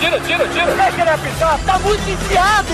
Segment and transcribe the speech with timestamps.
[0.00, 0.74] tira, tira, tira.
[0.74, 2.68] Deixa ele apitar, tá muito enfiado.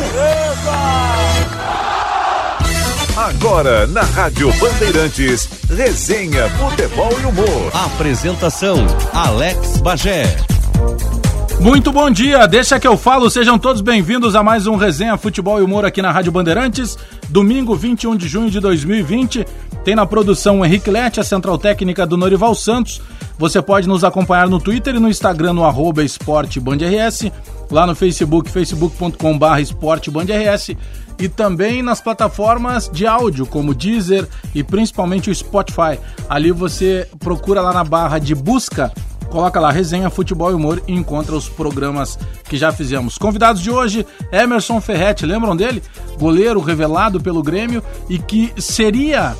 [3.16, 7.70] Agora na Rádio Bandeirantes, resenha, futebol e humor.
[7.74, 10.36] Apresentação: Alex Bagé.
[11.60, 15.60] Muito bom dia, deixa que eu falo, sejam todos bem-vindos a mais um Resenha Futebol
[15.60, 16.96] e Humor aqui na Rádio Bandeirantes,
[17.28, 19.46] domingo 21 de junho de 2020.
[19.84, 23.00] Tem na produção o Henrique Lete, a central técnica do Norival Santos.
[23.38, 27.30] Você pode nos acompanhar no Twitter e no Instagram no arroba esportebandrs,
[27.70, 30.76] lá no Facebook, facebook.com.br esportebandrs
[31.18, 35.98] e também nas plataformas de áudio como Deezer e principalmente o Spotify.
[36.28, 38.92] Ali você procura lá na barra de busca
[39.30, 42.18] coloca lá resenha, futebol e humor e encontra os programas
[42.48, 43.16] que já fizemos.
[43.16, 45.82] Convidados de hoje, Emerson Ferretti, lembram dele?
[46.18, 49.36] Goleiro revelado pelo Grêmio e que seria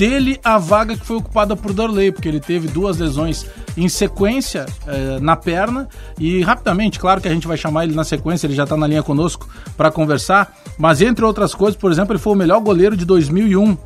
[0.00, 3.44] dele a vaga que foi ocupada por Darley, porque ele teve duas lesões
[3.76, 8.02] em sequência eh, na perna e rapidamente, claro que a gente vai chamar ele na
[8.02, 12.14] sequência, ele já está na linha conosco para conversar, mas entre outras coisas, por exemplo,
[12.14, 13.76] ele foi o melhor goleiro de 2001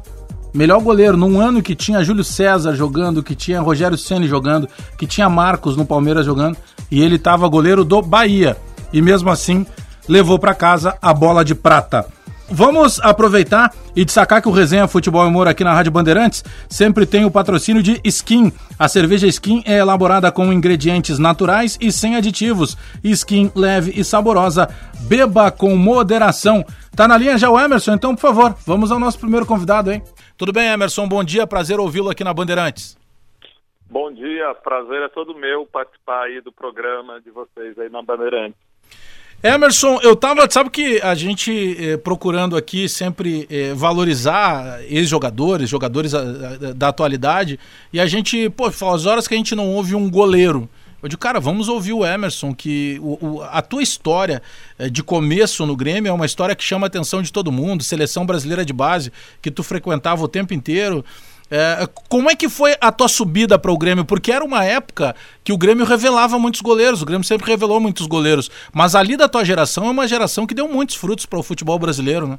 [0.54, 5.08] melhor goleiro num ano que tinha Júlio César jogando, que tinha Rogério Ceni jogando, que
[5.08, 6.56] tinha Marcos no Palmeiras jogando,
[6.92, 8.56] e ele estava goleiro do Bahia.
[8.92, 9.66] E mesmo assim,
[10.08, 12.06] levou para casa a bola de prata.
[12.50, 17.06] Vamos aproveitar e destacar que o Resenha Futebol e Humor aqui na Rádio Bandeirantes sempre
[17.06, 18.52] tem o patrocínio de Skin.
[18.78, 22.76] A cerveja Skin é elaborada com ingredientes naturais e sem aditivos.
[23.02, 24.68] Skin leve e saborosa.
[25.08, 26.64] Beba com moderação.
[26.94, 30.02] Tá na linha já o Emerson, então, por favor, vamos ao nosso primeiro convidado, hein?
[30.36, 31.08] Tudo bem, Emerson?
[31.08, 32.96] Bom dia, prazer ouvi-lo aqui na Bandeirantes.
[33.88, 38.63] Bom dia, prazer é todo meu participar aí do programa de vocês aí na Bandeirantes.
[39.44, 46.12] Emerson, eu tava, sabe que a gente eh, procurando aqui sempre eh, valorizar ex-jogadores, jogadores
[46.12, 47.60] da, da, da, atualidade,
[47.92, 50.66] e a gente, pô, faz horas que a gente não ouve um goleiro.
[51.02, 54.42] Eu digo, cara, vamos ouvir o Emerson, que o, o, a tua história
[54.78, 57.84] eh, de começo no Grêmio é uma história que chama a atenção de todo mundo,
[57.84, 59.12] seleção brasileira de base,
[59.42, 61.04] que tu frequentava o tempo inteiro.
[61.50, 64.04] É, como é que foi a tua subida para o Grêmio?
[64.04, 68.06] Porque era uma época que o Grêmio revelava muitos goleiros, o Grêmio sempre revelou muitos
[68.06, 71.42] goleiros, mas ali da tua geração é uma geração que deu muitos frutos para o
[71.42, 72.38] futebol brasileiro, né?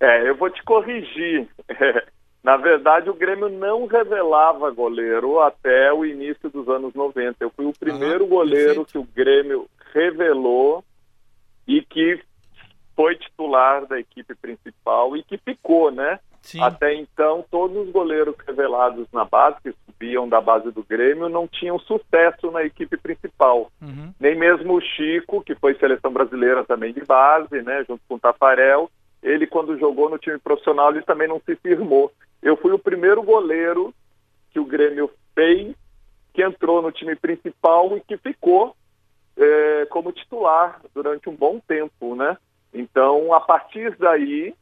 [0.00, 1.48] É, eu vou te corrigir.
[2.42, 7.36] Na verdade, o Grêmio não revelava goleiro até o início dos anos 90.
[7.40, 8.92] Eu fui o primeiro ah, goleiro perfeito.
[8.92, 10.84] que o Grêmio revelou
[11.66, 12.20] e que
[12.94, 16.20] foi titular da equipe principal e que ficou, né?
[16.48, 16.62] Sim.
[16.62, 21.46] Até então, todos os goleiros revelados na base, que subiam da base do Grêmio, não
[21.46, 23.70] tinham sucesso na equipe principal.
[23.82, 24.14] Uhum.
[24.18, 27.84] Nem mesmo o Chico, que foi seleção brasileira também de base, né?
[27.86, 28.90] Junto com o Tafarel,
[29.22, 32.10] ele quando jogou no time profissional, ele também não se firmou.
[32.42, 33.92] Eu fui o primeiro goleiro
[34.50, 35.76] que o Grêmio fez,
[36.32, 38.74] que entrou no time principal e que ficou
[39.36, 42.38] é, como titular durante um bom tempo, né?
[42.72, 44.54] Então, a partir daí,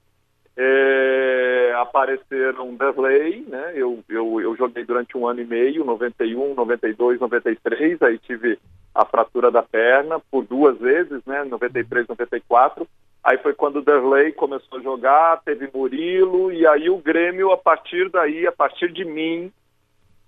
[0.57, 3.73] é, apareceram Desley, né?
[3.75, 8.59] Eu, eu, eu joguei durante um ano e meio, 91, 92, 93, aí tive
[8.95, 11.45] a fratura da perna por duas vezes, né?
[11.45, 12.89] 93, 94.
[13.23, 17.57] Aí foi quando o Derley começou a jogar, teve Murilo, e aí o Grêmio, a
[17.57, 19.53] partir daí, a partir de mim,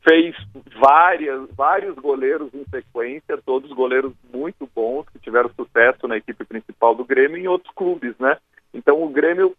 [0.06, 0.34] fez
[0.78, 6.94] várias, vários goleiros em sequência, todos goleiros muito bons, que tiveram sucesso na equipe principal
[6.94, 8.36] do Grêmio e em outros clubes, né?
[8.74, 9.54] Então o Grêmio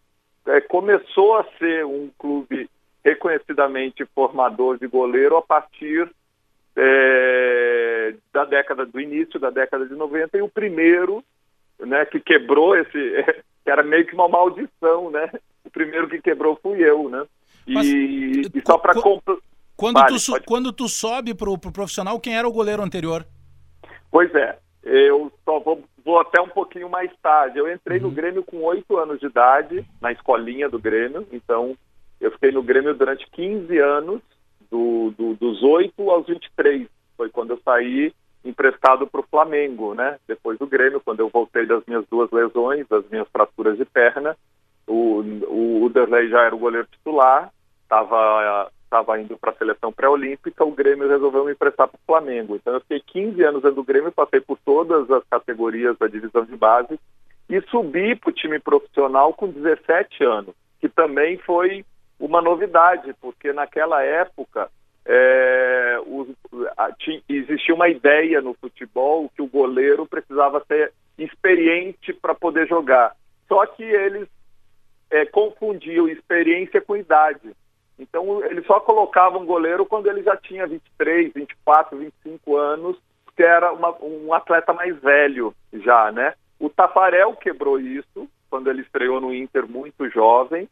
[0.49, 2.69] é, começou a ser um clube
[3.03, 6.09] reconhecidamente formador de goleiro a partir
[6.75, 11.23] é, da década do início da década de 90 e o primeiro
[11.79, 12.91] né, que quebrou esse,
[13.63, 15.29] que era meio que uma maldição, né?
[15.63, 17.25] O primeiro que quebrou fui eu, né?
[17.67, 18.93] E, Mas, e só para
[19.79, 20.45] quando, vale, tu, pode...
[20.45, 23.25] quando tu sobe pro, pro profissional, quem era o goleiro anterior?
[24.11, 27.59] Pois é, eu só vou, vou até um pouquinho mais tarde.
[27.59, 28.07] Eu entrei uhum.
[28.07, 31.77] no Grêmio com oito anos de idade, na escolinha do Grêmio, então
[32.19, 34.21] eu fiquei no Grêmio durante 15 anos,
[34.71, 36.87] do, do, dos 8 aos 23.
[37.15, 38.11] Foi quando eu saí
[38.43, 40.17] emprestado para o Flamengo, né?
[40.27, 44.35] Depois do Grêmio, quando eu voltei das minhas duas lesões, das minhas fraturas de perna,
[44.87, 45.91] o, o,
[46.29, 47.51] já era o goleiro titular,
[47.83, 52.55] estava estava indo para a seleção pré-olímpica, o Grêmio resolveu me emprestar para o Flamengo.
[52.55, 56.43] Então eu fiquei 15 anos dentro do Grêmio, passei por todas as categorias da divisão
[56.43, 56.99] de base
[57.47, 61.85] e subi para o time profissional com 17 anos, que também foi
[62.19, 64.69] uma novidade, porque naquela época
[65.05, 65.97] é,
[66.75, 72.67] a, tinha, existia uma ideia no futebol que o goleiro precisava ser experiente para poder
[72.67, 73.15] jogar.
[73.47, 74.27] Só que eles
[75.09, 77.55] é, confundiam experiência com idade.
[77.99, 82.97] Então eles só colocavam goleiro quando ele já tinha 23, 24, 25 anos,
[83.35, 86.33] que era uma, um atleta mais velho já, né?
[86.57, 90.67] O Tafarel quebrou isso quando ele estreou no Inter muito jovem,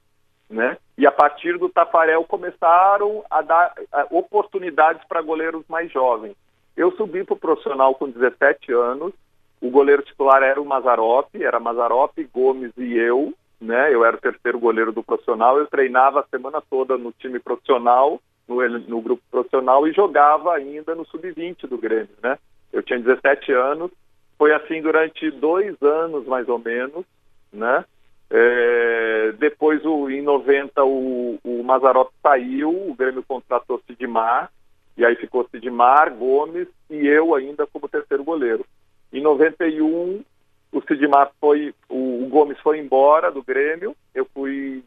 [0.50, 0.78] né?
[0.98, 3.74] E a partir do Tafarel começaram a dar
[4.10, 6.36] oportunidades para goleiros mais jovens.
[6.76, 9.14] Eu subi para o profissional com 17 anos.
[9.60, 13.94] O goleiro titular era o Mazarop, era Mazarop, Gomes e eu, né?
[13.94, 15.58] Eu era o terceiro goleiro do profissional.
[15.58, 20.96] Eu treinava a semana toda no time profissional, no, no grupo profissional e jogava ainda
[20.96, 22.38] no sub-20 do Grêmio, né?
[22.72, 23.92] Eu tinha 17 anos.
[24.38, 27.06] Foi assim durante dois anos mais ou menos,
[27.52, 27.84] né?
[28.30, 34.52] É, depois, o, em 90, o, o Mazarop saiu, o Grêmio contratou Sidmar,
[34.98, 38.66] e aí ficou Sidmar, Gomes e eu ainda como terceiro goleiro.
[39.14, 40.24] Em 91,
[40.72, 44.84] o Sidmar foi, o, o Gomes foi embora do Grêmio, eu fui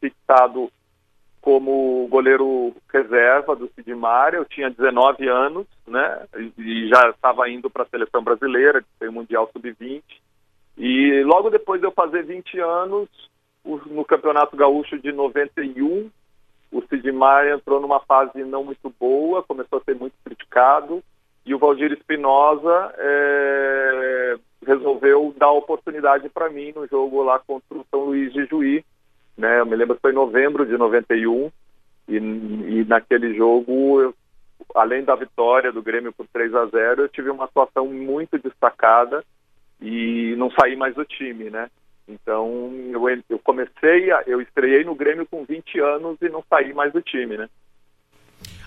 [0.00, 0.70] fixado
[1.40, 6.26] como goleiro reserva do Sidmar, eu tinha 19 anos, né,
[6.56, 10.02] e já estava indo para a seleção brasileira, que foi o Mundial Sub-20,
[10.78, 13.08] e logo depois de eu fazer 20 anos,
[13.64, 16.10] no Campeonato Gaúcho de 91,
[16.72, 21.02] o Sidmar entrou numa fase não muito boa, começou a ser muito criticado,
[21.44, 24.36] e o Valdir Espinosa é,
[24.66, 28.84] resolveu dar oportunidade para mim no jogo lá contra o São Luís de Juí.
[29.36, 29.60] Né?
[29.60, 31.50] Eu me lembro que foi em novembro de 91,
[32.08, 34.14] e, e naquele jogo, eu,
[34.74, 39.24] além da vitória do Grêmio por 3 a 0 eu tive uma atuação muito destacada
[39.80, 41.68] e não saí mais do time, né?
[42.06, 46.72] Então eu, eu comecei, a, eu estreiei no Grêmio com 20 anos e não saí
[46.72, 47.48] mais do time, né?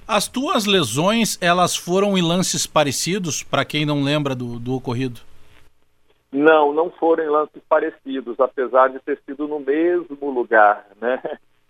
[0.08, 5.20] As tuas lesões, elas foram em lances parecidos, para quem não lembra do, do ocorrido?
[6.32, 11.22] Não, não foram em lances parecidos, apesar de ter sido no mesmo lugar, né?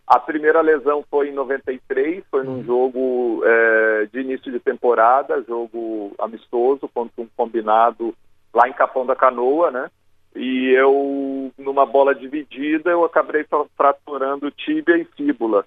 [0.05, 2.63] A primeira lesão foi em 93, foi num uhum.
[2.63, 8.15] jogo é, de início de temporada, jogo amistoso contra um combinado
[8.53, 9.91] lá em Capão da Canoa, né?
[10.33, 13.45] E eu, numa bola dividida, eu acabei
[13.75, 15.65] fraturando tíbia e fíbula,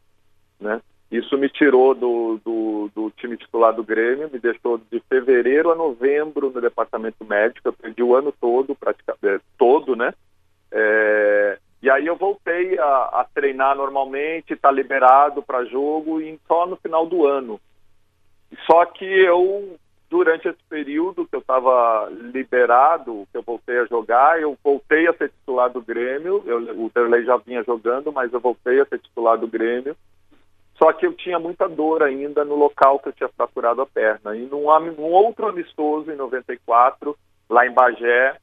[0.58, 0.81] né?
[1.11, 5.75] Isso me tirou do, do, do, time titular do Grêmio, me deixou de fevereiro a
[5.75, 10.15] novembro no departamento médico, eu perdi o ano todo, praticamente, é, todo, né?
[10.71, 16.65] É, e aí eu voltei a, a treinar normalmente, tá liberado para jogo e só
[16.65, 17.61] no final do ano.
[18.67, 19.77] Só que eu
[20.11, 25.13] durante esse período que eu estava liberado, que eu voltei a jogar, eu voltei a
[25.13, 26.43] ser titular do Grêmio.
[26.45, 29.97] Eu, o Derlei já vinha jogando, mas eu voltei a ser titular do Grêmio.
[30.82, 34.35] Só que eu tinha muita dor ainda no local que eu tinha fraturado a perna.
[34.35, 37.15] E num, num outro amistoso, em 94,
[37.50, 38.37] lá em Bagé,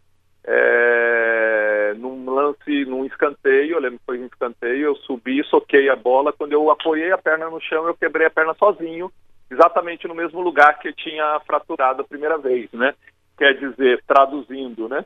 [0.43, 5.95] é, num lance, num escanteio, eu lembro que foi um escanteio, eu subi, soquei a
[5.95, 6.31] bola.
[6.31, 9.11] Quando eu apoiei a perna no chão, eu quebrei a perna sozinho
[9.49, 12.93] exatamente no mesmo lugar que tinha fraturado a primeira vez, né?
[13.35, 15.03] Quer dizer, traduzindo, né?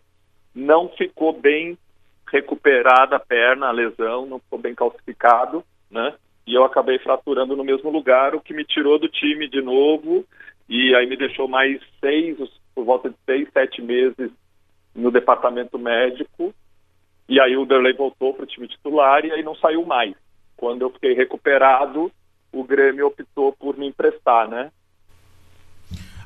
[0.53, 1.77] Não ficou bem
[2.29, 6.13] recuperada a perna, a lesão, não ficou bem calcificado, né?
[6.45, 10.25] E eu acabei fraturando no mesmo lugar, o que me tirou do time de novo
[10.67, 12.37] e aí me deixou mais seis,
[12.73, 14.31] por volta de seis, sete meses
[14.95, 16.53] no departamento médico.
[17.27, 20.15] E aí o Derley voltou para o time titular e aí não saiu mais.
[20.57, 22.11] Quando eu fiquei recuperado,
[22.51, 24.71] o Grêmio optou por me emprestar, né?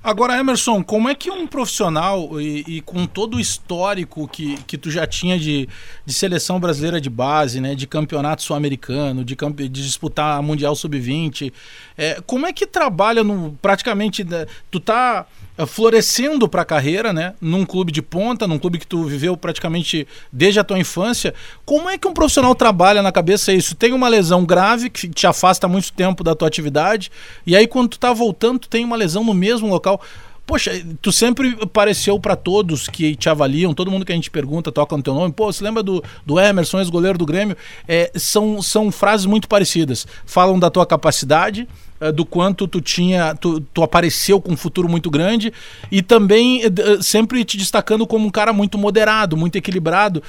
[0.05, 4.77] Agora, Emerson, como é que um profissional e, e, com todo o histórico que, que
[4.77, 5.67] tu já tinha de,
[6.05, 11.51] de seleção brasileira de base, né, de campeonato sul-americano, de, de, disputar Mundial Sub-20,
[11.97, 14.23] é, como é que trabalha no praticamente.
[14.23, 15.25] Né, tu tá
[15.65, 17.33] florescendo para a carreira, né?
[17.39, 21.33] Num clube de ponta, num clube que tu viveu praticamente desde a tua infância.
[21.63, 23.75] Como é que um profissional trabalha na cabeça isso?
[23.75, 27.11] Tem uma lesão grave que te afasta muito tempo da tua atividade,
[27.45, 30.01] e aí quando tu tá voltando, tu tem uma lesão no mesmo local.
[30.45, 30.71] Poxa,
[31.01, 34.95] tu sempre pareceu para todos que te avaliam, todo mundo que a gente pergunta, toca
[34.95, 37.57] no teu nome, pô, você lembra do, do Emerson, ex-goleiro do Grêmio?
[37.87, 40.05] É, são, são frases muito parecidas.
[40.23, 41.67] Falam da tua capacidade,
[41.99, 45.51] é, do quanto tu tinha, tu, tu, apareceu com um futuro muito grande
[45.91, 50.21] e também é, é, sempre te destacando como um cara muito moderado, muito equilibrado.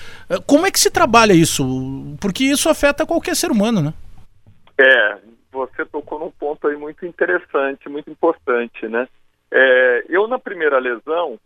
[0.47, 2.17] Como é que se trabalha isso?
[2.21, 3.93] Porque isso afeta qualquer ser humano, né?
[4.79, 5.19] É,
[5.53, 9.07] você tocou num ponto aí muito interessante, muito importante, né?
[9.59, 11.41] É, eu, na primeira lesão,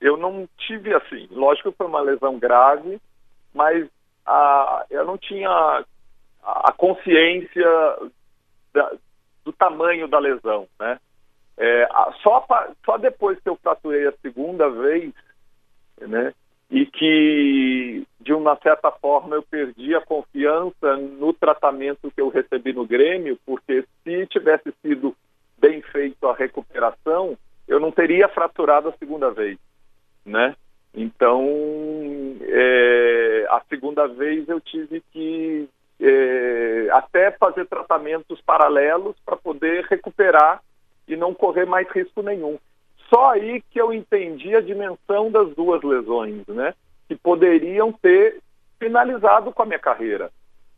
[0.00, 3.00] eu não tive assim, lógico que foi uma lesão grave,
[3.52, 3.88] mas
[4.24, 5.84] a, eu não tinha
[6.40, 7.66] a consciência
[8.72, 8.92] da,
[9.44, 11.00] do tamanho da lesão, né?
[11.58, 11.88] É,
[12.22, 12.46] só,
[12.84, 15.12] só depois que eu fraturei a segunda vez,
[16.00, 16.32] né?
[16.70, 22.72] E que, de uma certa forma, eu perdi a confiança no tratamento que eu recebi
[22.72, 25.14] no Grêmio, porque se tivesse sido
[25.62, 27.38] bem feito a recuperação,
[27.68, 29.56] eu não teria fraturado a segunda vez,
[30.26, 30.56] né?
[30.92, 31.46] Então,
[32.42, 35.68] é, a segunda vez eu tive que
[36.00, 40.60] é, até fazer tratamentos paralelos para poder recuperar
[41.06, 42.58] e não correr mais risco nenhum.
[43.08, 46.74] Só aí que eu entendi a dimensão das duas lesões, né?
[47.08, 48.40] Que poderiam ter
[48.78, 50.30] finalizado com a minha carreira,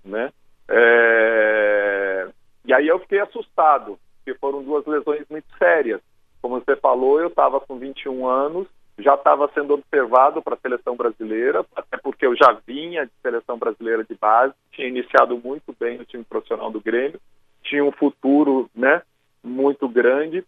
[0.04, 0.30] né?
[0.68, 2.28] É...
[2.66, 6.00] E aí eu fiquei assustado, porque foram duas lesões muito sérias.
[6.40, 8.66] Como você falou, eu estava com 21 anos,
[8.98, 13.58] já estava sendo observado para a seleção brasileira, até porque eu já vinha de seleção
[13.58, 17.20] brasileira de base, tinha iniciado muito bem no time profissional do Grêmio,
[17.62, 19.02] tinha um futuro né,
[19.42, 20.44] muito grande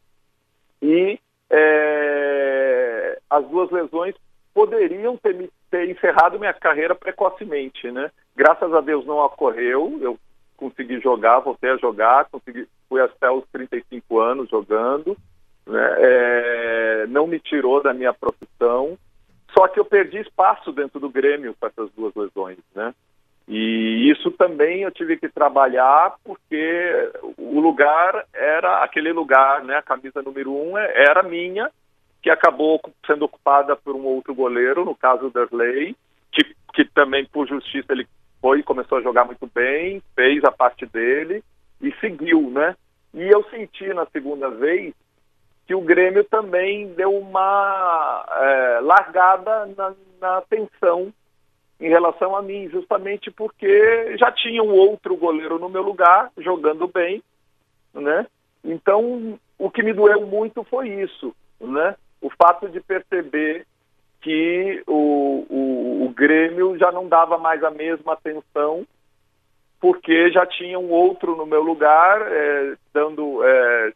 [0.83, 1.18] e
[1.50, 4.14] é, as duas lesões
[4.54, 8.11] poderiam ter, ter encerrado minha carreira precocemente, né?
[8.35, 10.18] Graças a Deus não ocorreu, eu
[10.57, 15.17] consegui jogar, voltei a jogar, consegui, fui até os 35 anos jogando,
[15.67, 15.95] né?
[15.99, 18.99] É, não me tirou da minha profissão,
[19.57, 22.95] só que eu perdi espaço dentro do Grêmio com essas duas lesões, né?
[23.49, 29.77] E isso também eu tive que trabalhar porque o lugar era aquele lugar, né?
[29.77, 31.71] A camisa número um é, era minha,
[32.23, 35.97] que acabou sendo ocupada por um outro goleiro, no caso Derley,
[36.33, 36.45] que,
[36.75, 38.07] que também por justiça ele
[38.40, 41.43] foi começou a jogar muito bem, fez a parte dele
[41.81, 42.76] e seguiu, né?
[43.14, 44.95] E eu senti na segunda vez
[45.66, 51.12] que o Grêmio também deu uma é, largada na, na atenção
[51.81, 56.87] em relação a mim, justamente porque já tinha um outro goleiro no meu lugar, jogando
[56.87, 57.23] bem,
[57.93, 58.26] né?
[58.64, 61.97] Então, o que me doeu muito foi isso, né?
[62.21, 63.66] O fato de perceber
[64.26, 68.85] que o, o, o Grêmio já não dava mais a mesma atenção,
[69.80, 73.92] porque já tinha um outro no meu lugar, é, dando, é,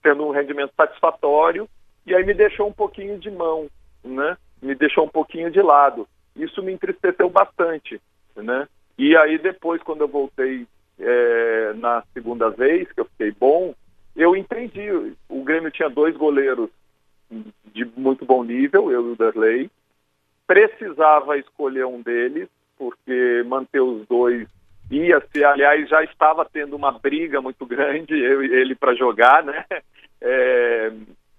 [0.00, 1.68] tendo um rendimento satisfatório,
[2.06, 3.66] e aí me deixou um pouquinho de mão,
[4.04, 4.36] né?
[4.62, 6.06] Me deixou um pouquinho de lado.
[6.36, 8.00] Isso me entristeceu bastante,
[8.36, 8.68] né?
[8.96, 10.68] E aí depois, quando eu voltei
[11.00, 13.74] é, na segunda vez, que eu fiquei bom,
[14.14, 15.16] eu entendi.
[15.28, 16.70] O Grêmio tinha dois goleiros
[17.72, 19.70] de muito bom nível, eu e o Darley.
[20.46, 24.46] Precisava escolher um deles, porque manter os dois
[24.90, 29.42] ia ser, aliás, já estava tendo uma briga muito grande, eu e ele para jogar,
[29.42, 29.64] né?
[30.26, 30.90] É,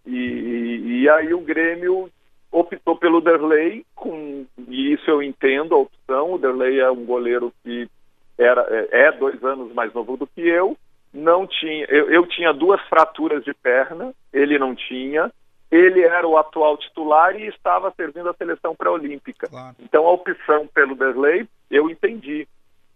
[0.06, 2.08] e, e, aí o Grêmio
[2.52, 6.34] optou pelo Derley, com, e isso eu entendo a opção.
[6.34, 7.90] O Derley é um goleiro que
[8.38, 10.78] era, é, é dois anos mais novo do que eu.
[11.12, 15.32] Não tinha, eu, eu tinha duas fraturas de perna, ele não tinha.
[15.72, 19.48] Ele era o atual titular e estava servindo a seleção pré-olímpica.
[19.48, 19.76] Claro.
[19.80, 22.48] Então a opção pelo Derley eu entendi.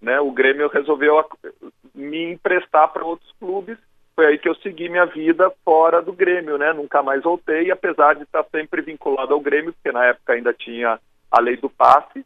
[0.01, 0.19] Né?
[0.19, 1.25] O Grêmio resolveu
[1.93, 3.77] me emprestar para outros clubes
[4.19, 6.73] foi aí que eu segui minha vida fora do Grêmio, né?
[6.73, 10.99] Nunca mais voltei, apesar de estar sempre vinculado ao Grêmio, porque na época ainda tinha
[11.31, 12.25] a lei do passe.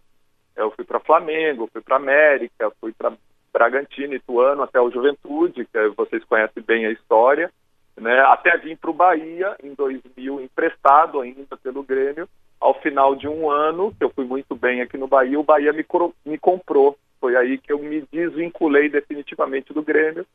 [0.56, 3.14] Eu fui para Flamengo, fui para América, fui para
[3.54, 7.52] Bragantino, Ituano, até o Juventude, que vocês conhecem bem a história,
[7.98, 8.20] né?
[8.22, 12.28] Até vim para o Bahia em 2000, emprestado ainda pelo Grêmio.
[12.60, 15.74] Ao final de um ano, que eu fui muito bem aqui no Bahia, o Bahia
[15.74, 15.86] me,
[16.26, 16.98] me comprou.
[17.20, 20.26] Foi aí que eu me desvinculei definitivamente do Grêmio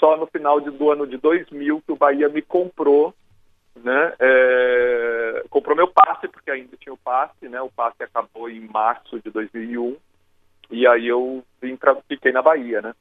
[0.00, 3.14] só no final de, do ano de 2000 que o Bahia me comprou,
[3.76, 4.14] né?
[4.18, 7.60] É, comprou meu passe, porque ainda tinha o passe, né?
[7.60, 9.96] O passe acabou em março de 2001
[10.70, 12.94] e aí eu vim pra, fiquei na Bahia, né?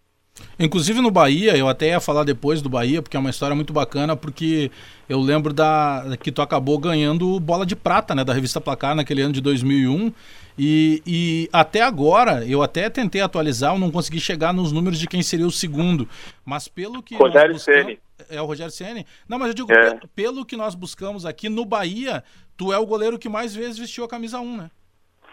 [0.60, 3.72] Inclusive no Bahia, eu até ia falar depois do Bahia, porque é uma história muito
[3.72, 4.70] bacana, porque
[5.08, 9.22] eu lembro da que tu acabou ganhando bola de prata, né, da revista Placar naquele
[9.22, 10.12] ano de 2001.
[10.58, 15.08] E, e até agora, eu até tentei atualizar, eu não consegui chegar nos números de
[15.08, 16.08] quem seria o segundo.
[16.46, 17.16] Mas pelo que.
[17.16, 17.98] Rogério Ceni.
[18.30, 19.06] É o Rogério Ceni?
[19.28, 19.98] Não, mas eu digo, é.
[20.14, 22.22] pelo que nós buscamos aqui no Bahia,
[22.58, 24.72] tu é o goleiro que mais vezes vestiu a camisa 1, né?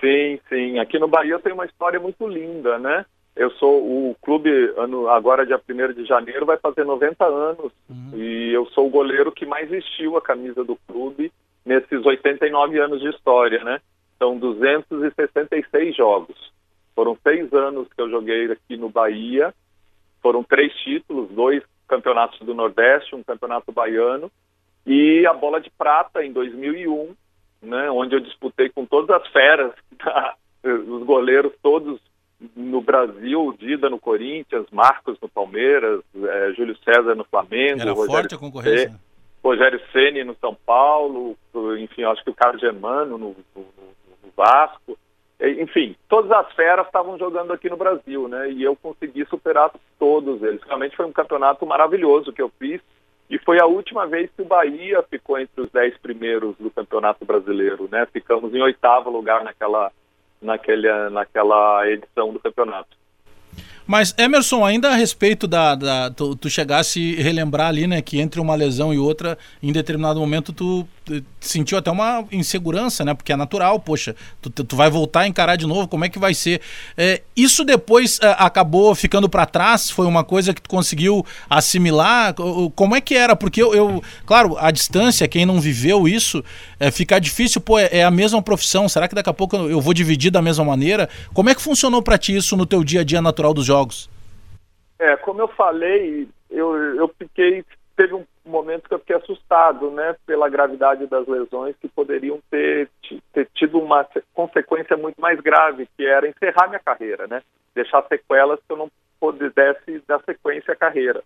[0.00, 0.78] Sim, sim.
[0.78, 3.04] Aqui no Bahia tem uma história muito linda, né?
[3.36, 7.70] Eu sou o clube, ano, agora dia 1 de janeiro, vai fazer 90 anos.
[7.88, 8.12] Uhum.
[8.14, 11.30] E eu sou o goleiro que mais vestiu a camisa do clube
[11.62, 13.78] nesses 89 anos de história, né?
[14.18, 16.50] São 266 jogos.
[16.94, 19.52] Foram seis anos que eu joguei aqui no Bahia.
[20.22, 24.32] Foram três títulos, dois campeonatos do Nordeste, um campeonato baiano.
[24.86, 27.14] E a bola de prata em 2001,
[27.60, 27.90] né?
[27.90, 29.72] Onde eu disputei com todas as feras,
[30.64, 32.00] os goleiros todos
[32.54, 37.80] no Brasil, Dida no Corinthians, Marcos no Palmeiras, é, Júlio César no Flamengo.
[37.80, 38.90] Era Rogério forte a concorrência.
[38.90, 38.96] C,
[39.42, 41.36] Rogério Ceni no São Paulo,
[41.78, 44.98] enfim, acho que o Carlos Germano no, no, no Vasco.
[45.38, 48.50] Enfim, todas as feras estavam jogando aqui no Brasil, né?
[48.50, 50.62] E eu consegui superar todos eles.
[50.62, 52.80] Realmente foi um campeonato maravilhoso que eu fiz.
[53.28, 57.24] E foi a última vez que o Bahia ficou entre os dez primeiros do Campeonato
[57.24, 58.06] Brasileiro, né?
[58.12, 59.92] Ficamos em oitavo lugar naquela,
[60.46, 62.96] naquela, naquela edição do campeonato.
[63.86, 65.74] Mas, Emerson, ainda a respeito da.
[65.74, 70.18] da tu, tu chegasse relembrar ali, né, que entre uma lesão e outra, em determinado
[70.18, 70.86] momento, tu
[71.40, 73.14] sentiu até uma insegurança, né?
[73.14, 76.18] Porque é natural, poxa, tu, tu vai voltar a encarar de novo, como é que
[76.18, 76.60] vai ser?
[76.96, 79.90] É, isso depois é, acabou ficando para trás?
[79.90, 82.34] Foi uma coisa que tu conseguiu assimilar?
[82.74, 83.36] Como é que era?
[83.36, 86.44] Porque eu, eu claro, a distância, quem não viveu isso,
[86.80, 89.80] é, fica difícil, pô, é, é, a mesma profissão, será que daqui a pouco eu
[89.80, 91.08] vou dividir da mesma maneira?
[91.32, 94.10] Como é que funcionou para ti isso no teu dia a dia natural dos jogos?
[94.98, 97.64] É, como eu falei, eu, eu fiquei,
[97.96, 102.88] teve um momento que eu fiquei assustado, né, pela gravidade das lesões que poderiam ter,
[103.32, 107.42] ter tido uma consequência muito mais grave, que era encerrar minha carreira, né,
[107.74, 111.22] deixar sequelas que eu não pudesse dar sequência à carreira.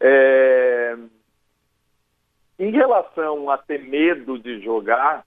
[0.00, 0.96] É...
[2.58, 5.24] Em relação a ter medo de jogar,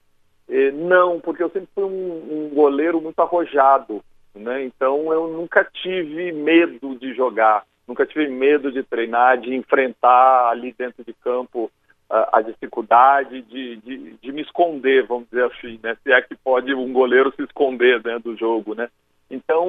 [0.48, 4.62] eh, não, porque eu sempre fui um, um goleiro muito arrojado, né?
[4.64, 7.64] Então eu nunca tive medo de jogar.
[7.86, 11.70] Nunca tive medo de treinar, de enfrentar ali dentro de campo
[12.12, 15.96] a, a dificuldade de, de, de, me esconder, vamos dizer assim, né?
[16.02, 18.88] Se é que pode um goleiro se esconder dentro do jogo, né?
[19.30, 19.66] Então,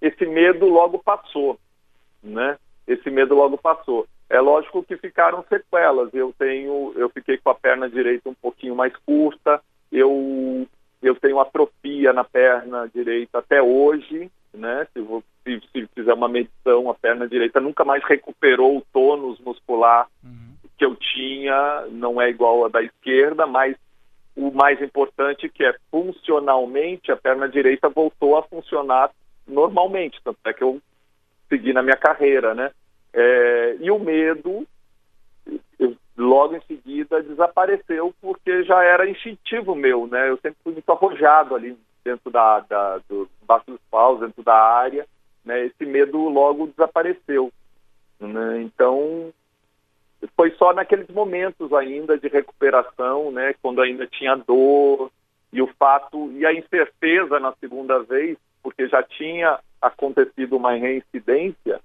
[0.00, 1.58] esse medo logo passou,
[2.22, 2.56] né?
[2.86, 4.06] Esse medo logo passou.
[4.30, 6.14] É lógico que ficaram sequelas.
[6.14, 9.60] Eu tenho, eu fiquei com a perna direita um pouquinho mais curta.
[9.90, 10.66] Eu,
[11.02, 14.86] eu tenho atrofia na perna direita até hoje, né?
[14.92, 19.38] Se, vou, se, se, fizer uma medição, a perna direita nunca mais recuperou o tônus
[19.40, 20.54] muscular uhum.
[20.78, 23.76] que eu tinha, não é igual a da esquerda, mas
[24.36, 29.10] o mais importante que é funcionalmente a perna direita voltou a funcionar
[29.46, 30.80] normalmente, tanto é que eu
[31.48, 32.70] segui na minha carreira, né?
[33.12, 34.66] É, e o medo,
[35.78, 40.30] eu, logo em seguida, desapareceu porque já era instintivo meu, né?
[40.30, 43.28] Eu sempre fui muito arrojado ali dentro da, da do
[43.66, 45.06] dos paus, dentro da área,
[45.44, 45.66] né?
[45.66, 47.52] Esse medo logo desapareceu,
[48.20, 48.62] né?
[48.62, 49.32] Então
[50.36, 53.54] foi só naqueles momentos ainda de recuperação, né?
[53.60, 55.10] Quando ainda tinha dor
[55.52, 61.80] e o fato e a incerteza na segunda vez, porque já tinha acontecido uma reincidência,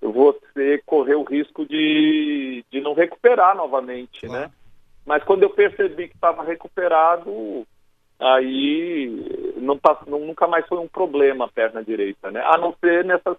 [0.00, 4.42] você correu o risco de, de não recuperar novamente, claro.
[4.42, 4.50] né?
[5.06, 7.66] Mas quando eu percebi que estava recuperado,
[8.24, 12.40] aí não, não, nunca mais foi um problema a perna direita, né?
[12.44, 13.36] A não ser nessa,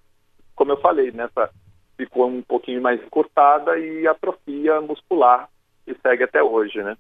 [0.55, 1.49] como eu falei, nessa
[1.97, 5.47] ficou um pouquinho mais cortada e atrofia muscular
[5.85, 6.95] que segue até hoje, né?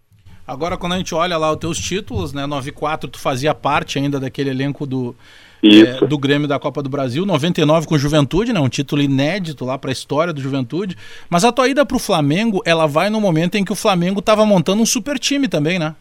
[0.47, 2.45] Agora, quando a gente olha lá os teus títulos, né?
[2.45, 5.15] 94, tu fazia parte ainda daquele elenco do,
[5.63, 8.59] é, do Grêmio da Copa do Brasil, 99 com Juventude, né?
[8.59, 10.95] Um título inédito lá para a história do Juventude.
[11.29, 14.19] Mas a tua ida para o Flamengo, ela vai no momento em que o Flamengo
[14.19, 15.95] estava montando um super time também, né?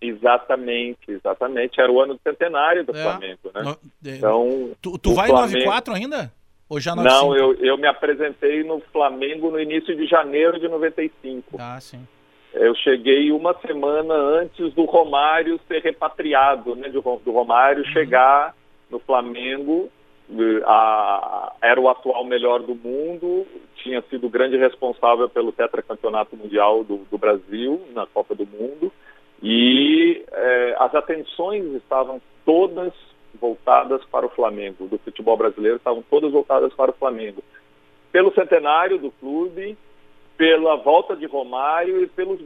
[0.00, 1.80] Exatamente, exatamente.
[1.80, 3.62] Era o ano do centenário do é, Flamengo, né?
[3.62, 5.58] No, é, então, tu, tu vai Flamengo...
[5.58, 6.32] em 94 ainda?
[6.68, 7.24] Ou já 95?
[7.24, 11.56] Não, eu, eu me apresentei no Flamengo no início de janeiro de 95.
[11.58, 12.06] Ah, sim.
[12.54, 16.88] Eu cheguei uma semana antes do Romário ser repatriado, né?
[16.88, 17.92] Do, do Romário uhum.
[17.92, 18.54] chegar
[18.88, 19.90] no Flamengo,
[20.64, 26.98] a, era o atual melhor do mundo, tinha sido grande responsável pelo tetracampeonato mundial do,
[27.10, 28.92] do Brasil na Copa do Mundo
[29.42, 32.92] e é, as atenções estavam todas
[33.40, 37.42] voltadas para o Flamengo, do futebol brasileiro estavam todas voltadas para o Flamengo,
[38.12, 39.76] pelo centenário do clube,
[40.36, 42.38] pela volta de Romário e pelo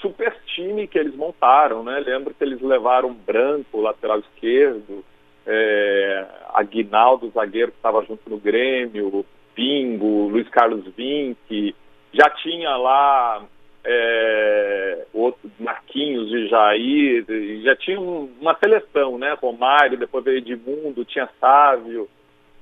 [0.00, 2.00] super time que eles montaram, né?
[2.00, 5.04] Lembro que eles levaram Branco, lateral esquerdo,
[5.46, 11.74] é, Aguinaldo, zagueiro que estava junto no Grêmio, Pingo, Luiz Carlos Vinck,
[12.12, 13.44] já tinha lá
[13.84, 17.24] é, outro, Marquinhos de Jair,
[17.62, 19.36] já tinha uma seleção, né?
[19.40, 22.08] Romário, depois veio Edmundo, tinha Sávio.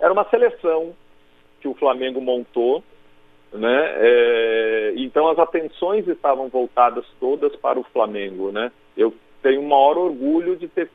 [0.01, 0.95] Era uma seleção
[1.61, 2.83] que o Flamengo montou,
[3.53, 3.95] né?
[3.97, 8.71] É, então as atenções estavam voltadas todas para o Flamengo, né?
[8.97, 10.91] Eu tenho o maior orgulho de ter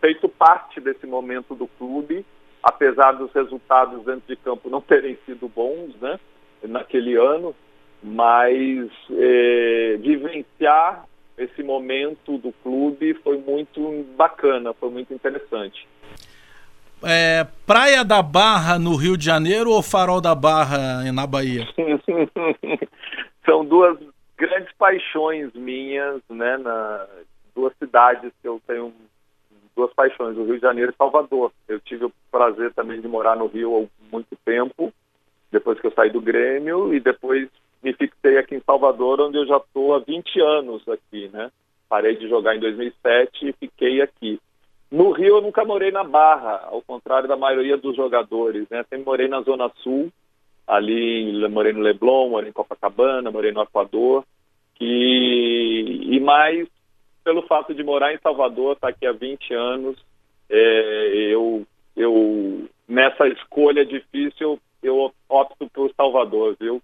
[0.00, 2.24] feito parte desse momento do clube,
[2.62, 6.18] apesar dos resultados dentro de campo não terem sido bons, né?
[6.62, 7.54] Naquele ano,
[8.02, 11.04] mas é, vivenciar
[11.36, 15.86] esse momento do clube foi muito bacana, foi muito interessante.
[17.04, 21.64] É, Praia da Barra no Rio de Janeiro ou Farol da Barra na Bahia?
[23.46, 23.96] São duas
[24.36, 26.56] grandes paixões minhas, né?
[26.56, 27.06] Na,
[27.54, 28.92] duas cidades que eu tenho
[29.76, 31.52] duas paixões, o Rio de Janeiro e Salvador.
[31.68, 34.92] Eu tive o prazer também de morar no Rio há muito tempo,
[35.52, 37.48] depois que eu saí do Grêmio, e depois
[37.82, 41.50] me fixei aqui em Salvador, onde eu já estou há 20 anos aqui, né?
[41.88, 44.40] Parei de jogar em 2007 e fiquei aqui.
[44.90, 48.84] No Rio eu nunca morei na Barra, ao contrário da maioria dos jogadores, né?
[48.84, 50.10] Sempre morei na Zona Sul,
[50.66, 54.24] ali morei no Leblon, morei em Copacabana, morei no Equador,
[54.80, 56.68] e, e mais
[57.24, 59.98] pelo fato de morar em Salvador, estar tá aqui há 20 anos,
[60.48, 66.80] é, eu, eu nessa escolha difícil eu opto por Salvador, viu?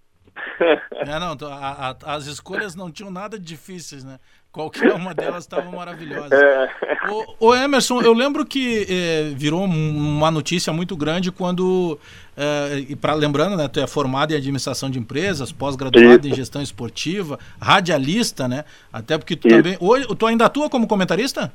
[0.91, 4.19] É, não, a, a, as escolhas não tinham nada de difíceis, né?
[4.51, 6.33] Qualquer uma delas estava maravilhosa.
[6.33, 6.69] É.
[7.11, 11.99] O, o, Emerson, eu lembro que é, virou uma notícia muito grande quando,
[12.37, 16.61] é, e para lembrando, né, tu é formado em administração de empresas, pós-graduado em gestão
[16.61, 18.63] esportiva, radialista, né?
[18.93, 19.57] Até porque tu Isso.
[19.57, 21.51] também, hoje, tu ainda atua como comentarista?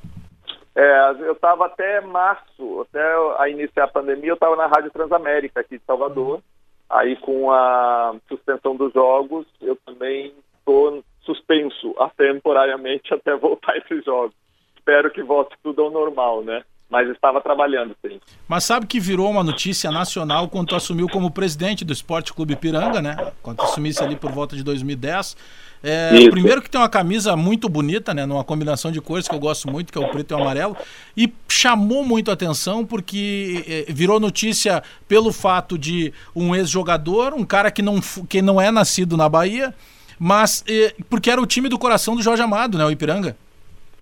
[0.76, 3.02] É, eu estava até março, até
[3.38, 6.34] a iniciar a pandemia, eu estava na Rádio Transamérica aqui de Salvador.
[6.36, 6.42] Uhum.
[6.90, 14.34] Aí com a suspensão dos jogos, eu também estou suspenso temporariamente até voltar esses jogos.
[14.76, 16.64] Espero que volte tudo ao normal, né?
[16.88, 18.20] Mas estava trabalhando, sim.
[18.48, 23.00] Mas sabe que virou uma notícia nacional quando assumiu como presidente do Esporte Clube Piranga,
[23.00, 23.32] né?
[23.40, 25.36] Quando assumisse ali por volta de 2010.
[25.82, 28.26] É, primeiro que tem uma camisa muito bonita, né?
[28.26, 30.76] Numa combinação de cores que eu gosto muito, que é o preto e o amarelo.
[31.16, 37.44] E chamou muito a atenção porque é, virou notícia pelo fato de um ex-jogador, um
[37.44, 39.74] cara que não, que não é nascido na Bahia,
[40.18, 42.84] mas eh, porque era o time do coração do Jorge Amado, né?
[42.84, 43.34] O Ipiranga.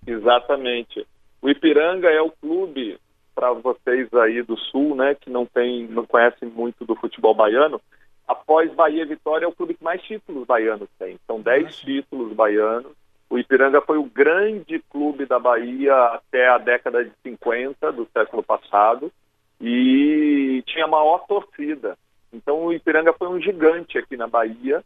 [0.05, 1.07] Exatamente.
[1.41, 2.99] O Ipiranga é o clube
[3.39, 7.81] para vocês aí do Sul, né, que não tem, não conhecem muito do futebol baiano.
[8.29, 11.19] Após Bahia e Vitória, é o clube que mais títulos baianos tem.
[11.27, 12.93] São 10 títulos baianos.
[13.31, 18.43] O Ipiranga foi o grande clube da Bahia até a década de 50 do século
[18.43, 19.11] passado
[19.59, 21.97] e tinha a maior torcida.
[22.31, 24.85] Então o Ipiranga foi um gigante aqui na Bahia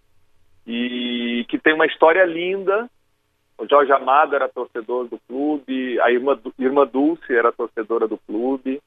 [0.65, 2.89] e que tem uma história linda.
[3.59, 8.81] O Jorge Amado era torcedor do clube, a irmã, irmã Dulce era torcedora do clube,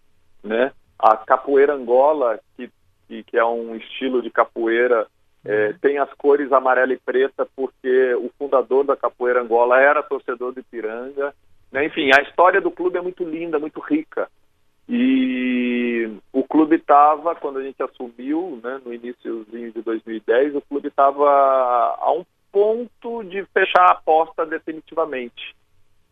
[0.44, 0.72] né?
[0.98, 2.70] A capoeira Angola, que,
[3.08, 5.08] que, que é um estilo de capoeira,
[5.44, 10.52] é, tem as cores amarela e preta porque o fundador da capoeira Angola era torcedor
[10.52, 11.34] do Ipiranga.
[11.72, 11.86] Né?
[11.86, 14.28] Enfim, a história do clube é muito linda, muito rica.
[14.88, 20.90] E o clube estava, quando a gente assumiu, né, no iníciozinho de 2010, o clube
[20.90, 25.56] estava a um ponto de fechar a porta definitivamente.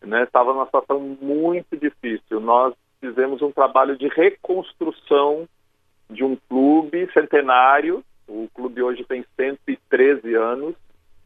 [0.02, 0.54] Estava né?
[0.54, 2.40] numa situação muito difícil.
[2.40, 5.48] Nós fizemos um trabalho de reconstrução
[6.10, 8.04] de um clube centenário.
[8.28, 10.76] O clube hoje tem 113 anos,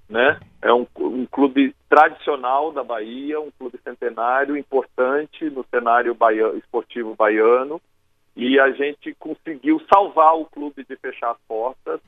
[0.10, 0.40] né?
[0.62, 7.16] É um, um, clube tradicional da Bahia, um clube centenário importante no cenário baiano, esportivo
[7.16, 7.82] baiano,
[8.36, 12.00] e a gente conseguiu salvar o clube de fechar as portas,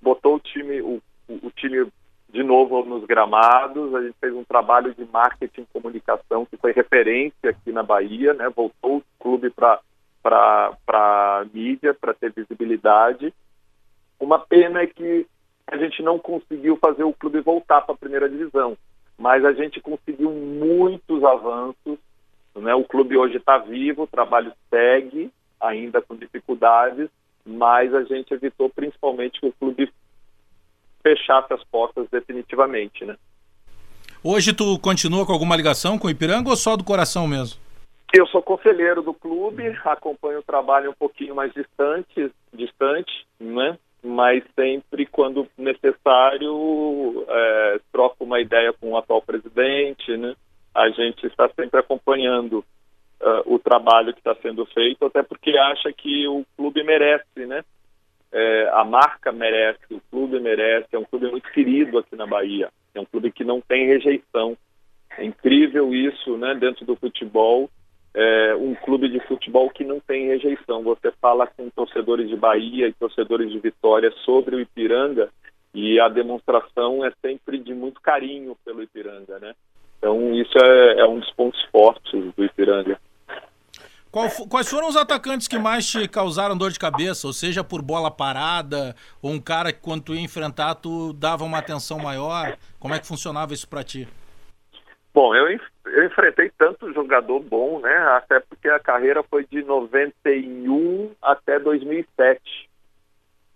[0.00, 1.86] botou o time, o, o time
[2.28, 6.72] de novo nos gramados, a gente fez um trabalho de marketing e comunicação que foi
[6.72, 8.48] referência aqui na Bahia, né?
[8.54, 9.80] Voltou o clube para
[10.26, 13.32] para mídia, para ter visibilidade.
[14.18, 15.26] Uma pena é que
[15.66, 18.76] a gente não conseguiu fazer o clube voltar para a primeira divisão,
[19.18, 21.98] mas a gente conseguiu muitos avanços.
[22.54, 22.74] Né?
[22.74, 27.08] O clube hoje está vivo, o trabalho segue, ainda com dificuldades,
[27.44, 29.92] mas a gente evitou principalmente que o clube
[31.02, 33.16] fechasse as portas definitivamente, né?
[34.24, 37.60] Hoje tu continua com alguma ligação com o Ipiranga ou só do coração mesmo?
[38.12, 43.76] Eu sou conselheiro do clube, acompanho o trabalho um pouquinho mais distante, distante, né?
[44.06, 50.34] mas sempre quando necessário é, troco uma ideia com o atual presidente, né?
[50.72, 52.64] A gente está sempre acompanhando
[53.20, 57.64] uh, o trabalho que está sendo feito, até porque acha que o clube merece, né?
[58.30, 62.68] É, a marca merece, o clube merece, é um clube muito querido aqui na Bahia,
[62.94, 64.56] é um clube que não tem rejeição.
[65.16, 66.54] É incrível isso, né?
[66.54, 67.70] Dentro do futebol,
[68.16, 70.82] é, um clube de futebol que não tem rejeição.
[70.82, 75.28] Você fala com torcedores de Bahia e torcedores de Vitória sobre o Ipiranga
[75.74, 79.54] e a demonstração é sempre de muito carinho pelo Ipiranga, né?
[79.98, 82.98] Então isso é, é um dos pontos fortes do Ipiranga.
[84.48, 87.26] Quais foram os atacantes que mais te causaram dor de cabeça?
[87.26, 91.44] Ou seja, por bola parada, ou um cara que quando tu ia enfrentar, tu dava
[91.44, 92.56] uma atenção maior?
[92.80, 94.08] Como é que funcionava isso para ti?
[95.16, 95.48] Bom, eu,
[95.86, 97.96] eu enfrentei tanto jogador bom, né?
[98.18, 102.68] Até porque a carreira foi de 91 até 2007.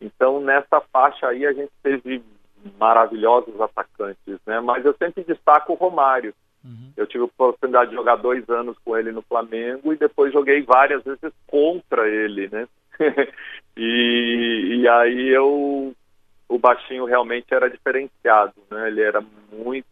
[0.01, 2.25] Então, nessa faixa aí, a gente teve
[2.79, 4.59] maravilhosos atacantes, né?
[4.61, 6.33] Mas eu sempre destaco o Romário.
[6.65, 6.93] Uhum.
[6.97, 10.63] Eu tive a oportunidade de jogar dois anos com ele no Flamengo e depois joguei
[10.63, 12.67] várias vezes contra ele, né?
[13.77, 15.95] e, e aí eu
[16.51, 18.89] o baixinho realmente era diferenciado, né?
[18.89, 19.87] Ele era muito,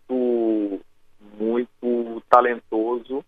[1.39, 3.25] muito talentoso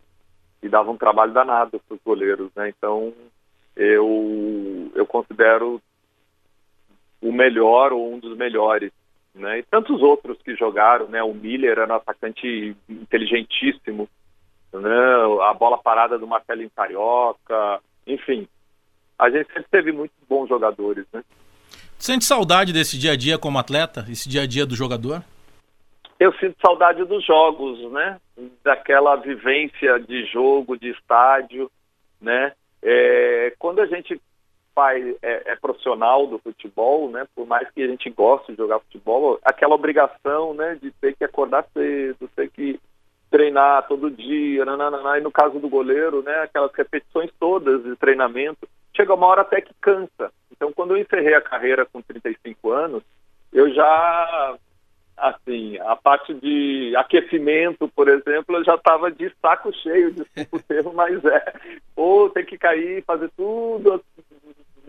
[0.62, 2.68] e dava um trabalho danado para os goleiros, né?
[2.68, 3.12] Então
[3.76, 5.80] eu eu considero
[7.22, 8.92] o melhor ou um dos melhores,
[9.34, 9.58] né?
[9.58, 11.22] E tantos outros que jogaram, né?
[11.22, 14.08] O Miller era um atacante inteligentíssimo,
[14.72, 15.44] né?
[15.48, 18.48] A bola parada do Marcelinho Carioca, enfim,
[19.18, 21.22] a gente sempre teve muitos bons jogadores, né?
[21.98, 25.22] Sente saudade desse dia a dia como atleta, esse dia a dia do jogador?
[26.20, 28.20] Eu sinto saudade dos jogos, né?
[28.62, 31.70] Daquela vivência de jogo, de estádio,
[32.20, 32.52] né?
[32.82, 34.20] É, quando a gente
[34.74, 37.26] faz, é, é, profissional do futebol, né?
[37.34, 40.78] Por mais que a gente goste de jogar futebol, aquela obrigação, né?
[40.82, 42.78] De ter que acordar cedo, ter que
[43.30, 46.42] treinar todo dia, nananana, e no caso do goleiro, né?
[46.42, 50.30] Aquelas repetições todas de treinamento, chega uma hora até que cansa.
[50.52, 53.02] Então, quando eu encerrei a carreira com 35 anos,
[53.52, 54.58] eu já,
[55.20, 60.62] assim, a parte de aquecimento, por exemplo, eu já estava de saco cheio, desculpa o
[60.62, 61.52] termo, mas é.
[61.96, 64.02] Ou tem que cair, fazer tudo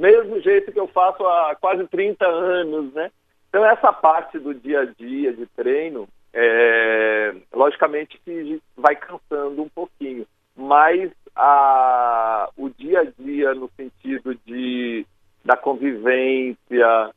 [0.01, 3.11] mesmo jeito que eu faço há quase 30 anos, né?
[3.47, 9.69] Então, essa parte do dia a dia de treino, é, logicamente que vai cansando um
[9.69, 15.05] pouquinho, mas a, o dia a dia no sentido de
[15.43, 17.11] da convivência,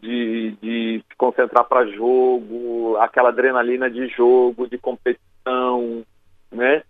[0.00, 6.04] de, de se concentrar para jogo, aquela adrenalina de jogo, de competição,
[6.50, 6.82] né?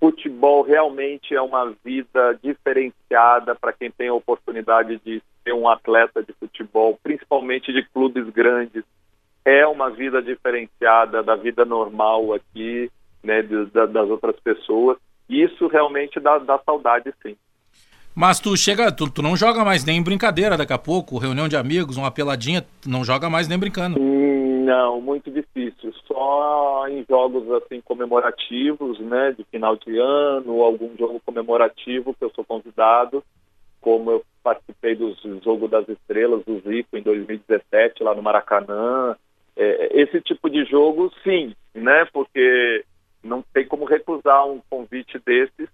[0.00, 6.22] Futebol realmente é uma vida diferenciada para quem tem a oportunidade de ser um atleta
[6.22, 8.82] de futebol, principalmente de clubes grandes.
[9.44, 12.90] É uma vida diferenciada da vida normal aqui,
[13.22, 14.98] né, de, das outras pessoas.
[15.28, 17.36] Isso realmente dá, dá saudade, sim.
[18.14, 21.56] Mas tu chega, tu, tu, não joga mais nem brincadeira daqui a pouco, reunião de
[21.56, 23.98] amigos, uma peladinha, não joga mais nem brincando.
[23.98, 25.94] Não, muito difícil.
[26.06, 32.24] Só em jogos assim comemorativos, né, de final de ano, ou algum jogo comemorativo que
[32.24, 33.24] eu sou convidado,
[33.80, 39.16] como eu participei do jogo das estrelas do Zico em 2017 lá no Maracanã.
[39.56, 42.84] É, esse tipo de jogo, sim, né, porque
[43.24, 45.68] não tem como recusar um convite desses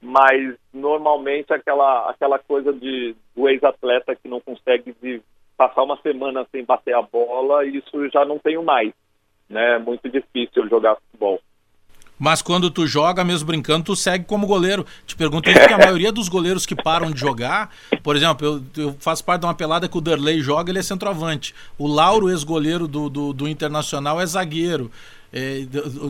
[0.00, 4.94] mas normalmente aquela, aquela coisa de, do ex-atleta que não consegue
[5.56, 8.92] passar uma semana sem bater a bola, isso já não tenho mais.
[9.48, 9.74] Né?
[9.74, 11.38] É muito difícil jogar futebol.
[12.18, 14.86] Mas quando tu joga, mesmo brincando, tu segue como goleiro.
[15.06, 18.84] Te pergunto isso porque a maioria dos goleiros que param de jogar, por exemplo, eu,
[18.84, 21.54] eu, faço parte de uma pelada que o Derlei joga, ele é centroavante.
[21.78, 24.90] O Lauro, ex-goleiro do, do, do, Internacional, é zagueiro.
[25.32, 25.64] É,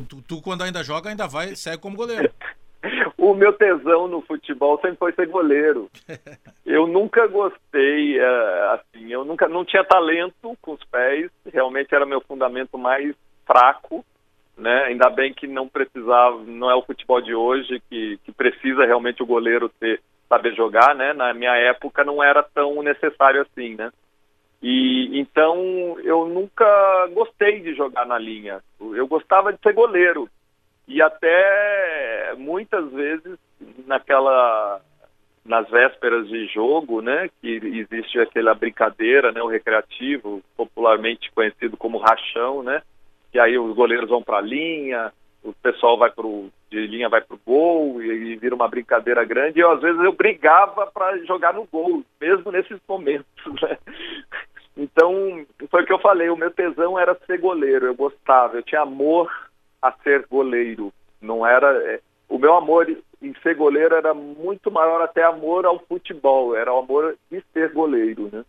[0.09, 2.29] tu, tu, quando ainda joga, ainda vai, segue como goleiro
[3.21, 5.91] o meu tesão no futebol sempre foi ser goleiro.
[6.65, 12.07] Eu nunca gostei, é, assim, eu nunca não tinha talento com os pés, realmente era
[12.07, 13.13] meu fundamento mais
[13.45, 14.05] fraco,
[14.57, 14.85] né?
[14.85, 19.21] Ainda bem que não precisava, não é o futebol de hoje que, que precisa realmente
[19.21, 21.13] o goleiro ter saber jogar, né?
[21.13, 23.91] Na minha época não era tão necessário assim, né?
[24.63, 25.57] E então
[26.05, 28.61] eu nunca gostei de jogar na linha.
[28.81, 30.29] Eu gostava de ser goleiro
[30.91, 33.39] e até muitas vezes
[33.87, 34.81] naquela
[35.45, 41.99] nas vésperas de jogo, né, que existe aquela brincadeira, né, o recreativo, popularmente conhecido como
[41.99, 42.83] rachão, né,
[43.33, 47.21] que aí os goleiros vão para a linha, o pessoal vai pro de linha vai
[47.21, 49.59] pro gol e, e vira uma brincadeira grande.
[49.59, 53.27] E eu, às vezes eu brigava para jogar no gol, mesmo nesses momentos,
[53.63, 53.77] né?
[54.77, 58.63] Então, foi o que eu falei, o meu tesão era ser goleiro, eu gostava, eu
[58.63, 59.29] tinha amor
[59.83, 60.93] a ser goleiro.
[61.21, 61.69] Não era.
[61.93, 62.87] É, o meu amor
[63.23, 67.73] em ser goleiro era muito maior até amor ao futebol, era o amor de ser
[67.73, 68.45] goleiro, né?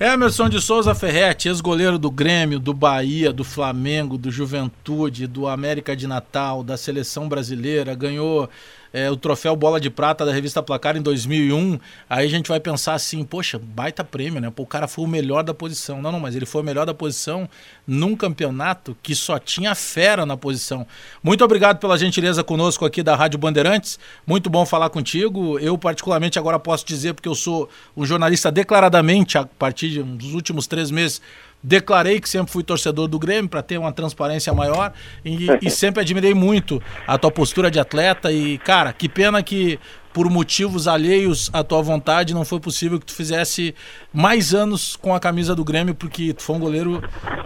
[0.00, 5.94] Emerson de Souza Ferretti, ex-goleiro do Grêmio, do Bahia, do Flamengo, do Juventude, do América
[5.94, 8.48] de Natal, da seleção brasileira, ganhou
[8.94, 12.60] é, o troféu Bola de Prata da revista Placar em 2001, aí a gente vai
[12.60, 14.52] pensar assim, poxa, baita prêmio, né?
[14.54, 16.00] Pô, o cara foi o melhor da posição.
[16.00, 17.48] Não, não, mas ele foi o melhor da posição
[17.84, 20.86] num campeonato que só tinha fera na posição.
[21.20, 23.98] Muito obrigado pela gentileza conosco aqui da Rádio Bandeirantes.
[24.24, 25.58] Muito bom falar contigo.
[25.58, 30.68] Eu, particularmente, agora posso dizer, porque eu sou um jornalista declaradamente, a partir dos últimos
[30.68, 31.20] três meses,
[31.66, 34.92] Declarei que sempre fui torcedor do Grêmio para ter uma transparência maior
[35.24, 39.80] e, e, sempre admirei muito a tua postura de atleta e, cara, que pena que
[40.12, 43.74] por motivos alheios à tua vontade não foi possível que tu fizesse
[44.12, 47.00] mais anos com a camisa do Grêmio, porque tu foi um goleiro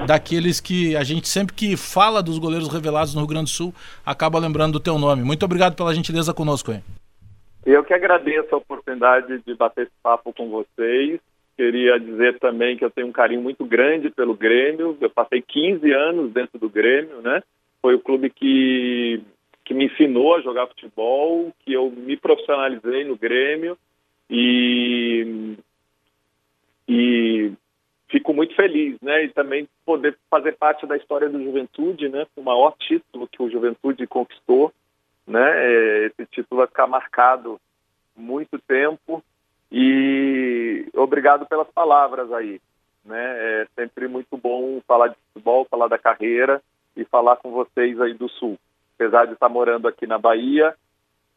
[0.05, 3.73] daqueles que a gente sempre que fala dos goleiros revelados no Rio Grande do Sul
[4.05, 5.23] acaba lembrando do teu nome.
[5.23, 6.83] Muito obrigado pela gentileza conosco, hein?
[7.65, 11.21] Eu que agradeço a oportunidade de bater esse papo com vocês
[11.59, 14.97] queria dizer também que eu tenho um carinho muito grande pelo Grêmio.
[15.01, 17.43] Eu passei 15 anos dentro do Grêmio, né?
[17.83, 19.21] Foi o clube que,
[19.65, 23.77] que me ensinou a jogar futebol, que eu me profissionalizei no Grêmio
[24.31, 25.57] e,
[26.89, 27.53] e
[28.09, 29.25] fico muito feliz, né?
[29.25, 32.25] E também poder fazer parte da história do Juventude, né?
[32.37, 34.73] O maior título que o Juventude conquistou,
[35.27, 35.51] né?
[35.57, 37.61] É, esse título vai ficar marcado
[38.17, 39.25] muito tempo
[39.71, 42.61] e obrigado pelas palavras aí,
[43.05, 43.63] né?
[43.63, 46.63] É sempre muito bom falar de futebol, falar da carreira
[46.97, 48.59] e falar com vocês aí do Sul.
[48.95, 50.75] Apesar de estar morando aqui na Bahia,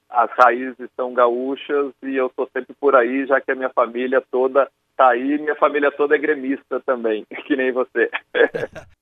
[0.09, 4.21] as raízes são gaúchas e eu estou sempre por aí, já que a minha família
[4.31, 8.09] toda tá aí, minha família toda é gremista também, que nem você.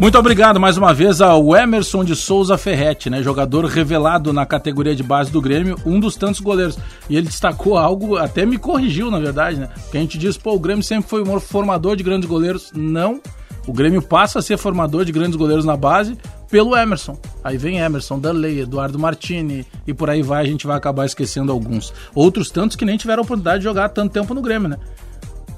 [0.00, 4.94] Muito obrigado mais uma vez ao Emerson de Souza Ferretti, né, jogador revelado na categoria
[4.94, 6.78] de base do Grêmio, um dos tantos goleiros.
[7.08, 9.70] E ele destacou algo, até me corrigiu, na verdade, né?
[9.90, 12.70] Que a gente diz, pô, o Grêmio sempre foi um formador de grandes goleiros.
[12.74, 13.20] Não.
[13.66, 16.18] O Grêmio passa a ser formador de grandes goleiros na base
[16.50, 17.18] pelo Emerson.
[17.42, 21.50] Aí vem Emerson, Danley, Eduardo Martini e por aí vai, a gente vai acabar esquecendo
[21.50, 21.92] alguns.
[22.14, 24.76] Outros tantos que nem tiveram oportunidade de jogar tanto tempo no Grêmio, né?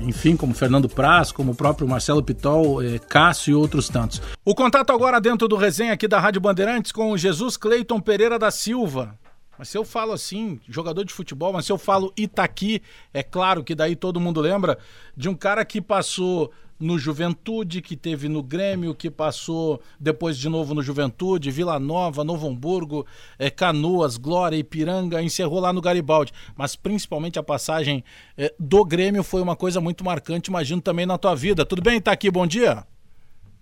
[0.01, 4.21] Enfim, como Fernando Praz, como o próprio Marcelo Pitol, eh, Cássio e outros tantos.
[4.45, 8.39] O contato agora dentro do resenha aqui da Rádio Bandeirantes com o Jesus Cleiton Pereira
[8.39, 9.19] da Silva.
[9.59, 12.83] Mas se eu falo assim, jogador de futebol, mas se eu falo Itaqui,
[13.13, 14.77] é claro que daí todo mundo lembra
[15.17, 20.49] de um cara que passou no Juventude, que teve no Grêmio, que passou depois de
[20.49, 23.07] novo no Juventude, Vila Nova, Novo Hamburgo,
[23.39, 26.33] é, Canoas, Glória, Ipiranga, encerrou lá no Garibaldi.
[26.57, 28.05] Mas principalmente a passagem
[28.37, 31.65] é, do Grêmio foi uma coisa muito marcante, imagino também na tua vida.
[31.65, 32.85] Tudo bem, tá aqui, bom dia?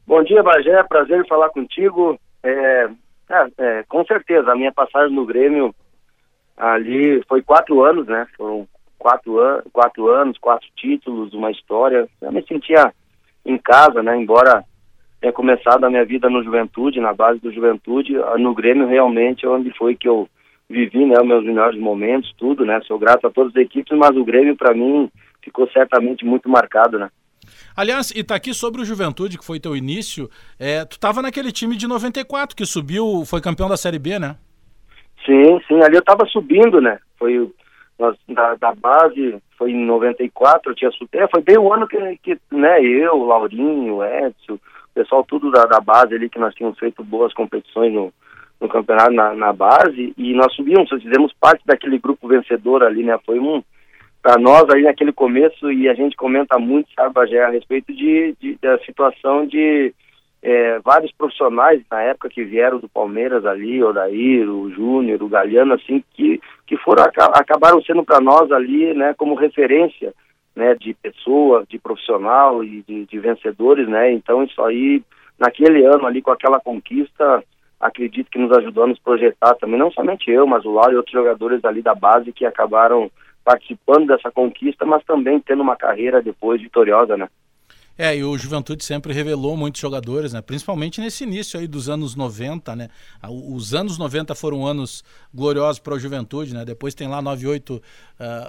[0.06, 2.18] Bom dia, Bagé, prazer em falar contigo.
[2.42, 2.88] É,
[3.30, 5.74] é, é, com certeza, a minha passagem no Grêmio
[6.56, 8.26] ali foi quatro anos, né?
[8.36, 12.08] Foram quatro, an quatro anos, quatro títulos, uma história.
[12.20, 12.92] Eu me sentia
[13.44, 14.16] em casa, né?
[14.16, 14.64] Embora
[15.20, 19.48] tenha começado a minha vida no Juventude, na base do Juventude, no Grêmio realmente é
[19.48, 20.28] onde foi que eu
[20.68, 21.14] vivi, né?
[21.20, 22.80] Os meus melhores momentos, tudo, né?
[22.86, 25.10] Sou grato a todas as equipes, mas o Grêmio para mim
[25.42, 27.08] ficou certamente muito marcado, né?
[27.76, 31.52] Aliás, e tá aqui sobre o Juventude, que foi teu início, é, tu tava naquele
[31.52, 34.36] time de 94 que subiu, foi campeão da Série B, né?
[35.26, 36.98] Sim, sim, ali eu tava subindo, né?
[37.18, 37.50] Foi
[37.98, 41.98] nós, da, da base, foi em 94, eu tinha é, foi bem o ano que,
[42.22, 44.60] que né, eu, Laurinho, Edson, o
[44.94, 48.12] pessoal tudo da, da base ali, que nós tínhamos feito boas competições no,
[48.60, 53.18] no campeonato na, na base, e nós subimos, fizemos parte daquele grupo vencedor ali, né,
[53.24, 53.62] foi um,
[54.22, 58.34] para nós aí naquele começo, e a gente comenta muito, sabe, Bagé, a respeito de,
[58.40, 59.94] de da situação de
[60.44, 65.28] é, vários profissionais na época que vieram do Palmeiras ali, o Odair, o Júnior, o
[65.28, 70.12] Galeano, assim, que, que foram, acabaram sendo para nós ali, né, como referência,
[70.54, 75.02] né, de pessoa, de profissional e de, de, vencedores, né, então isso aí,
[75.38, 77.42] naquele ano ali, com aquela conquista,
[77.80, 80.96] acredito que nos ajudou a nos projetar também, não somente eu, mas o Lauro e
[80.96, 83.10] outros jogadores ali da base que acabaram
[83.42, 87.28] participando dessa conquista, mas também tendo uma carreira depois vitoriosa, né.
[87.96, 90.42] É, e o Juventude sempre revelou muitos jogadores, né?
[90.42, 92.88] Principalmente nesse início aí dos anos 90, né?
[93.22, 96.64] Os anos 90 foram anos gloriosos para o Juventude, né?
[96.64, 97.80] Depois tem lá 98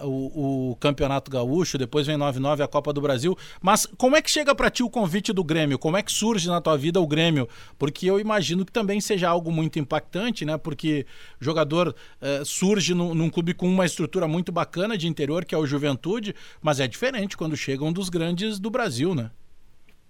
[0.01, 3.37] uh, o, o, Campeonato Gaúcho, depois vem 99 a Copa do Brasil.
[3.61, 5.77] Mas como é que chega para ti o convite do Grêmio?
[5.77, 7.47] Como é que surge na tua vida o Grêmio?
[7.77, 10.57] Porque eu imagino que também seja algo muito impactante, né?
[10.57, 11.05] Porque
[11.39, 15.57] jogador uh, surge num, num clube com uma estrutura muito bacana de interior, que é
[15.57, 19.29] o Juventude, mas é diferente quando chega um dos grandes do Brasil, né?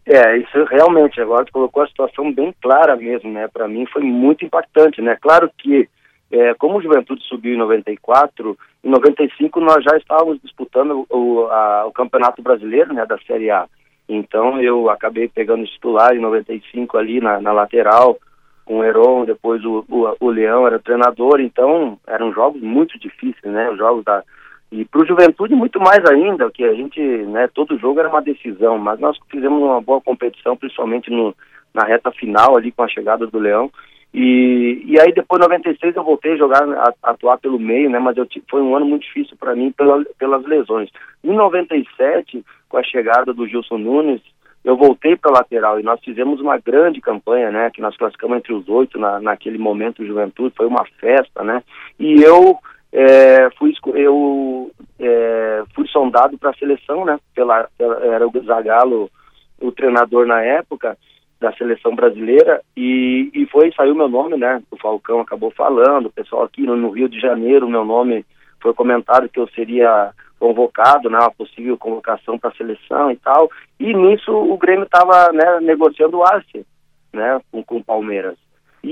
[0.06, 3.48] É, isso realmente, agora colocou a situação bem clara mesmo, né?
[3.48, 5.18] Para mim foi muito impactante, né?
[5.20, 5.90] Claro que,
[6.32, 11.88] é, como o Juventude subiu em 94, em 95 nós já estávamos disputando o, a,
[11.88, 13.66] o Campeonato Brasileiro, né, da Série A.
[14.08, 18.20] Então eu acabei pegando o titular em 95 ali na, na lateral,
[18.64, 23.52] com o Heron, depois o, o, o Leão era treinador, então eram jogos muito difíceis,
[23.52, 23.72] né?
[23.72, 24.24] Os jogos da,
[24.72, 28.22] e para o Juventude muito mais ainda, que a gente, né, todo jogo era uma
[28.22, 31.36] decisão, mas nós fizemos uma boa competição, principalmente no,
[31.74, 33.72] na reta final ali com a chegada do Leão.
[34.14, 37.90] E, e aí depois de 96 eu voltei a jogar, a, a atuar pelo meio,
[37.90, 40.90] né, mas eu, foi um ano muito difícil para mim pela, pelas lesões.
[41.24, 44.22] Em 97, com a chegada do Gilson Nunes,
[44.64, 48.54] eu voltei para lateral e nós fizemos uma grande campanha, né, que nós classificamos entre
[48.54, 51.62] os oito na, naquele momento Juventude, foi uma festa, né,
[52.00, 52.58] e eu
[52.98, 57.20] é, fui eu é, fui sondado para a seleção, né?
[57.36, 59.12] Pela, pela, era o Zagallo
[59.60, 60.98] o treinador na época
[61.40, 64.64] da seleção brasileira e, e foi saiu meu nome, né?
[64.72, 68.26] O Falcão acabou falando, o pessoal aqui no, no Rio de Janeiro, meu nome
[68.62, 73.50] foi comentado que eu seria convocado, né, uma possível convocação para a seleção e tal.
[73.80, 76.66] E nisso o Grêmio estava né, negociando o Arce,
[77.14, 78.38] né, com, com o Palmeiras.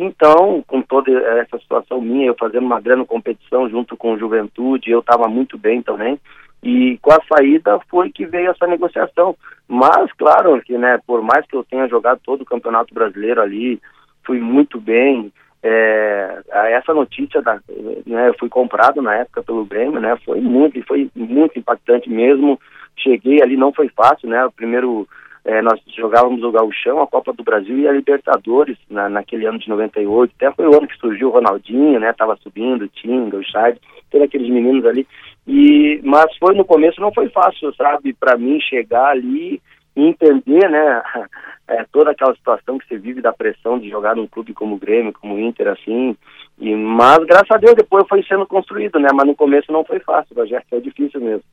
[0.02, 4.90] Então, com toda essa situação minha, eu fazendo uma grande competição junto com o Juventude,
[4.90, 6.20] eu estava muito bem também.
[6.64, 9.36] E com a saída foi que veio essa negociação.
[9.68, 13.80] Mas, claro, que né, por mais que eu tenha jogado todo o Campeonato Brasileiro ali,
[14.26, 15.32] fui muito bem,
[15.62, 16.42] é,
[16.72, 17.60] essa notícia da,
[18.06, 22.60] né, eu fui comprado na época pelo Grêmio, né, foi muito, foi muito impactante mesmo.
[22.98, 25.08] Cheguei ali, não foi fácil, né, o primeiro
[25.46, 29.60] é, nós jogávamos o Gauchão, a Copa do Brasil e a Libertadores na, naquele ano
[29.60, 30.34] de 98.
[30.36, 32.14] Até foi o ano que surgiu o Ronaldinho, né?
[32.14, 33.78] Tava subindo, o Tinga, o Chad,
[34.10, 35.06] todos aqueles meninos ali.
[35.46, 39.62] E, mas foi no começo, não foi fácil, sabe, para mim chegar ali
[39.96, 41.04] e entender, né,
[41.68, 44.80] é, toda aquela situação que você vive da pressão de jogar num clube como o
[44.80, 46.16] Grêmio, como o Inter, assim.
[46.58, 49.10] E, mas, graças a Deus, depois foi sendo construído, né?
[49.14, 51.44] Mas no começo não foi fácil, Rogério, foi difícil mesmo.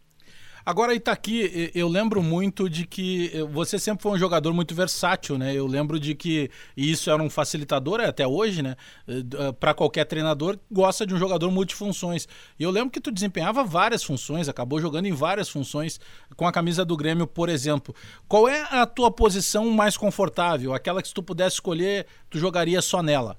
[0.71, 5.53] Agora, Itaqui, eu lembro muito de que você sempre foi um jogador muito versátil, né?
[5.53, 8.77] Eu lembro de que isso era um facilitador é, até hoje, né?
[9.09, 12.29] Eh, Para qualquer treinador, gosta de um jogador multifunções.
[12.57, 15.99] E eu lembro que tu desempenhava várias funções, acabou jogando em várias funções
[16.37, 17.93] com a camisa do Grêmio, por exemplo.
[18.29, 20.73] Qual é a tua posição mais confortável?
[20.73, 23.37] Aquela que se tu pudesse escolher, tu jogaria só nela?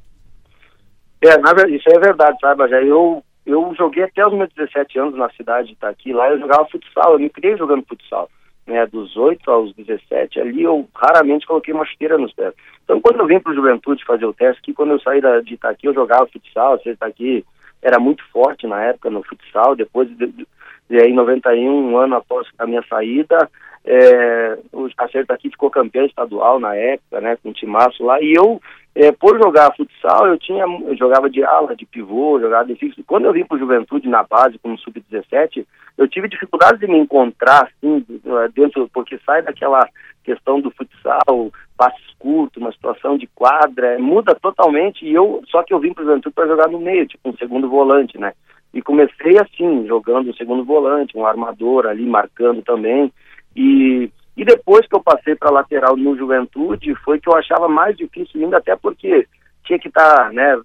[1.24, 5.70] É, isso é verdade, sabe, eu eu joguei até os meus 17 anos na cidade
[5.70, 8.30] de Itaqui, lá eu jogava futsal, eu me criei jogando futsal,
[8.68, 12.54] né, dos 8 aos 17, ali eu raramente coloquei uma chuteira nos pés.
[12.84, 15.42] Então quando eu vim para o Juventude fazer o teste, que quando eu saí da,
[15.42, 17.46] de Itaqui eu jogava futsal, você Itaqui
[17.82, 20.48] era muito forte na época no futsal, depois de, de,
[20.90, 23.50] de em 91, um ano após a minha saída,
[23.84, 28.34] é, o Acerto aqui ficou campeão estadual na época, né, com o timaço lá, e
[28.34, 28.62] eu
[28.94, 33.02] é, por jogar futsal, eu tinha, eu jogava de ala, de pivô, jogava de fixo.
[33.06, 35.66] Quando eu vim para Juventude na base, como sub-17,
[35.98, 38.06] eu tive dificuldade de me encontrar, assim,
[38.54, 39.88] dentro, porque sai daquela
[40.24, 45.06] questão do futsal, passes curtos, uma situação de quadra, muda totalmente.
[45.06, 47.70] E eu, só que eu vim para Juventude para jogar no meio, tipo um segundo
[47.70, 48.34] volante, né?
[48.74, 53.12] E comecei assim, jogando um segundo volante, um armador ali, marcando também.
[53.56, 57.98] E e depois que eu passei para lateral no Juventude, foi que eu achava mais
[57.98, 59.28] difícil ainda, até porque
[59.66, 60.60] tinha que estar, tá, né,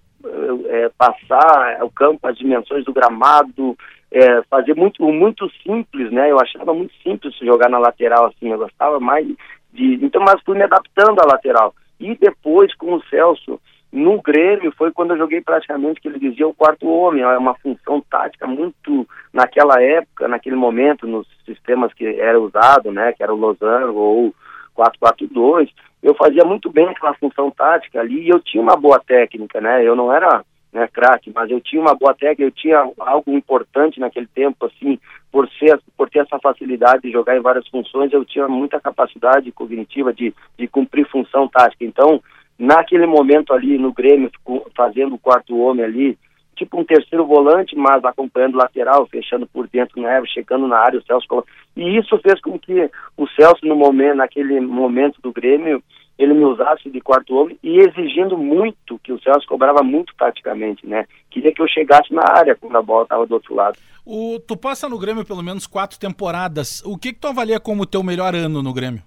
[0.67, 3.77] é, passar o campo, as dimensões do gramado,
[4.11, 6.31] é, fazer muito, muito simples, né?
[6.31, 9.27] Eu achava muito simples jogar na lateral assim, eu gostava mais
[9.73, 9.99] de.
[10.03, 11.75] Então, mas fui me adaptando à lateral.
[11.99, 13.61] E depois, com o Celso,
[13.97, 17.55] no Grêmio foi quando eu joguei praticamente que ele dizia o quarto homem, é uma
[17.55, 23.33] função tática muito naquela época, naquele momento, nos sistemas que era usado, né, que era
[23.33, 24.35] o Losango ou
[24.77, 25.71] 4-4-2,
[26.03, 29.83] eu fazia muito bem aquela função tática ali e eu tinha uma boa técnica, né,
[29.83, 33.99] eu não era né, craque, mas eu tinha uma boa técnica, eu tinha algo importante
[33.99, 34.99] naquele tempo, assim,
[35.33, 39.51] por ser, por ter essa facilidade de jogar em várias funções, eu tinha muita capacidade
[39.53, 42.21] cognitiva de, de cumprir função tática, então
[42.59, 44.31] naquele momento ali no Grêmio,
[44.75, 46.19] fazendo o quarto homem ali,
[46.57, 50.79] tipo um terceiro volante, mas acompanhando o lateral, fechando por dentro na né, chegando na
[50.79, 51.45] área, o Celso
[51.77, 55.83] E isso fez com que o Celso, no momento, naquele momento do Grêmio,
[56.19, 60.87] ele me usasse de quarto homem e exigindo muito, que o Celso cobrava muito taticamente,
[60.87, 61.05] né?
[61.31, 63.77] Queria que eu chegasse na área quando a bola estava do outro lado.
[64.05, 66.83] O, tu passa no Grêmio pelo menos quatro temporadas.
[66.87, 69.03] O que, que tu avalia como o teu melhor ano no Grêmio?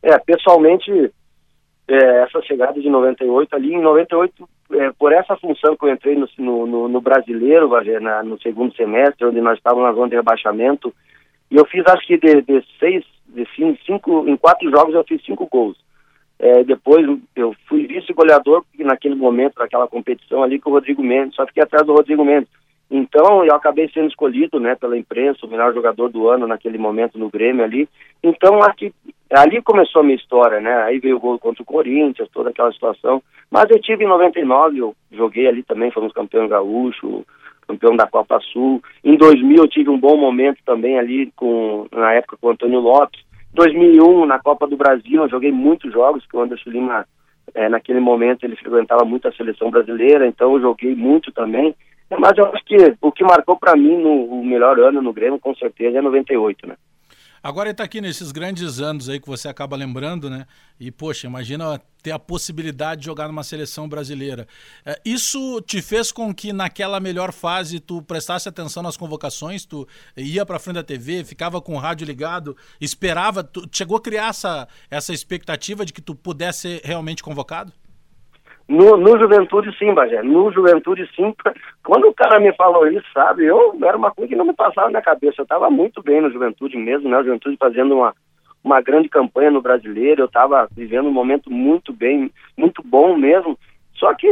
[0.00, 1.12] É, pessoalmente,
[1.88, 6.16] é, essa chegada de 98 ali, em 98, é, por essa função que eu entrei
[6.16, 7.70] no, no, no brasileiro,
[8.00, 10.94] na, no segundo semestre, onde nós estávamos na zona de rebaixamento,
[11.50, 15.04] e eu fiz acho que de, de seis, de cinco, cinco, em quatro jogos eu
[15.04, 15.76] fiz cinco gols.
[16.38, 17.06] É, depois
[17.36, 21.86] eu fui vice-goleador, naquele momento, naquela competição ali com o Rodrigo Mendes, só fiquei atrás
[21.86, 22.48] do Rodrigo Mendes.
[22.94, 27.18] Então, eu acabei sendo escolhido, né, pela imprensa, o melhor jogador do ano naquele momento
[27.18, 27.88] no Grêmio ali.
[28.22, 28.92] Então, aqui,
[29.30, 30.82] ali começou a minha história, né?
[30.82, 33.22] Aí veio o gol contra o Corinthians, toda aquela situação.
[33.50, 37.24] Mas eu tive em 99, eu joguei ali também, fomos campeão gaúcho,
[37.66, 38.82] campeão da Copa Sul.
[39.02, 42.80] Em 2000 eu tive um bom momento também ali com na época com o Antônio
[42.80, 43.22] Lopes.
[43.54, 47.06] 2001 na Copa do Brasil eu joguei muitos jogos que o Anderson Lima
[47.54, 51.74] é, naquele momento ele frequentava muito a seleção brasileira, então eu joguei muito também.
[52.18, 55.38] Mas eu acho que o que marcou para mim no o melhor ano no Grêmio,
[55.38, 56.76] com certeza, é 98, né?
[57.42, 60.46] Agora ele está aqui nesses grandes anos aí que você acaba lembrando, né?
[60.78, 64.46] E, poxa, imagina ter a possibilidade de jogar numa seleção brasileira.
[64.86, 69.88] É, isso te fez com que naquela melhor fase tu prestasse atenção nas convocações, tu
[70.16, 74.28] ia para frente da TV, ficava com o rádio ligado, esperava, tu chegou a criar
[74.28, 77.72] essa, essa expectativa de que tu pudesse ser realmente convocado?
[78.72, 81.34] No, no Juventude sim, Bagé, no Juventude sim.
[81.84, 84.88] Quando o cara me falou isso, sabe, eu era uma coisa que não me passava
[84.88, 85.34] na cabeça.
[85.38, 87.18] Eu estava muito bem no Juventude mesmo, né?
[87.18, 88.14] O Juventude fazendo uma,
[88.64, 93.58] uma grande campanha no brasileiro, eu estava vivendo um momento muito bem, muito bom mesmo.
[93.96, 94.26] Só que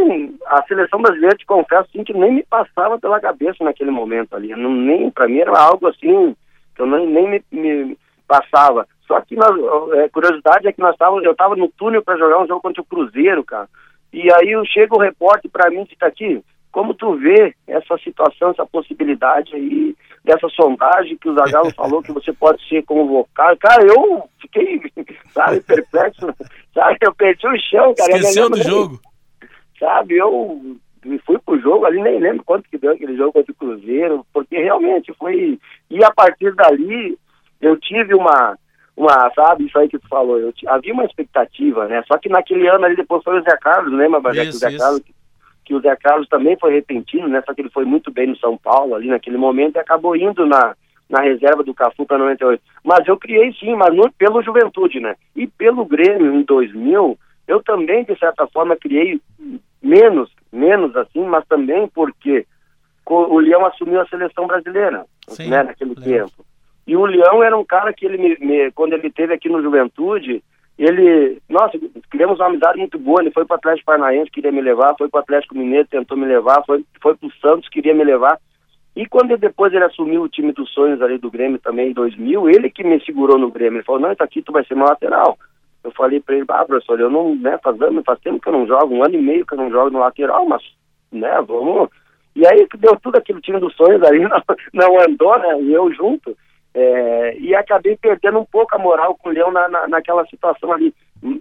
[0.47, 4.57] a seleção brasileira, te confesso, assim, que nem me passava pela cabeça naquele momento ali.
[4.57, 6.35] Não, nem para mim era algo assim
[6.75, 8.87] que eu nem, nem me, me passava.
[9.07, 9.51] Só que nós,
[9.99, 12.81] é, curiosidade é que nós tava, eu estava no túnel para jogar um jogo contra
[12.81, 13.69] o Cruzeiro, cara.
[14.13, 16.43] E aí chega o repórter para mim e diz, aqui,
[16.73, 19.95] como tu vê essa situação, essa possibilidade aí,
[20.25, 23.59] dessa sondagem que o Zagallo falou que você pode ser convocado?
[23.59, 24.81] Cara, eu fiquei,
[25.33, 26.27] sabe, perplexo,
[26.75, 28.17] sabe, eu perdi o chão, cara.
[28.17, 29.01] Esqueceu do jogo?
[29.79, 30.77] Sabe, eu
[31.25, 34.59] fui pro jogo ali, nem lembro quanto que deu aquele jogo contra o Cruzeiro, porque
[34.59, 35.59] realmente foi,
[35.89, 37.19] e a partir dali
[37.61, 38.59] eu tive uma,
[38.97, 42.69] uma, sabe, isso aí que tu falou, eu, havia uma expectativa, né, só que naquele
[42.69, 45.03] ano ali depois foi o Zé Carlos, lembra, Bajé, que o Zé Carlos,
[45.65, 48.37] que o Zé Carlos também foi repentino, né, só que ele foi muito bem no
[48.37, 50.75] São Paulo ali naquele momento e acabou indo na,
[51.09, 52.63] na reserva do Cafu para 98.
[52.85, 57.19] Mas eu criei sim, mas não pelo Juventude, né, e pelo Grêmio em 2000,
[57.49, 59.21] eu também, de certa forma, criei
[59.83, 62.47] menos, menos assim, mas também porque
[63.07, 66.45] o Leão assumiu a seleção brasileira, Sim, né, naquele tempo.
[66.87, 69.63] E o Leão era um cara que ele me, me, quando ele teve aqui no
[69.63, 70.43] Juventude,
[70.79, 71.79] ele, nossa,
[72.11, 75.21] criamos uma amizade muito boa, ele foi para Atlético Paranaense, queria me levar, foi para
[75.21, 78.39] Atlético Mineiro, tentou me levar, foi, foi para o Santos, queria me levar.
[78.97, 82.49] E quando depois ele assumiu o time dos sonhos ali do Grêmio também em 2000,
[82.49, 84.87] ele que me segurou no Grêmio, ele falou, não, isso aqui tu vai ser meu
[84.87, 85.39] lateral.
[85.85, 88.67] Eu falei para ele, ah, professor, eu não, né, faz, faz tempo que eu não
[88.67, 90.63] jogo, um ano e meio que eu não jogo no lateral, mas,
[91.13, 91.89] né, vamos.
[92.35, 95.93] E aí deu tudo aquele time dos sonhos ali, não, não andou, né, e eu
[95.93, 96.37] junto.
[96.73, 100.73] É, e acabei perdendo um pouco a moral com o Leão na, na, naquela situação
[100.73, 100.95] ali.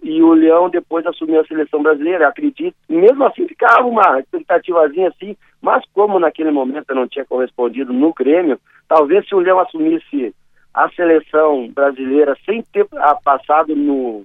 [0.04, 2.76] E o Leão depois assumiu a seleção brasileira, acredito.
[2.90, 8.14] Mesmo assim ficava uma expectativazinha assim, mas como naquele momento eu não tinha correspondido no
[8.14, 10.34] Grêmio, talvez se o Leão assumisse
[10.74, 12.88] a seleção brasileira sem ter
[13.24, 14.24] passado no,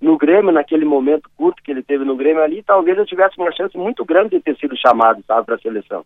[0.00, 3.52] no Grêmio, naquele momento curto que ele teve no Grêmio ali, talvez eu tivesse uma
[3.52, 6.04] chance muito grande de ter sido chamado, sabe, para a seleção.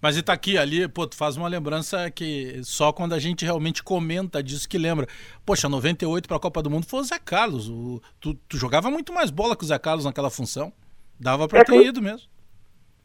[0.00, 3.44] Mas e tá aqui, ali, pô, tu faz uma lembrança que só quando a gente
[3.44, 5.06] realmente comenta disso que lembra.
[5.44, 7.68] Poxa, 98 para a Copa do Mundo foi o Zé Carlos.
[7.68, 10.72] O, tu, tu, jogava muito mais bola que o Zé Carlos naquela função.
[11.20, 11.88] Dava para é ter que...
[11.88, 12.28] ido mesmo.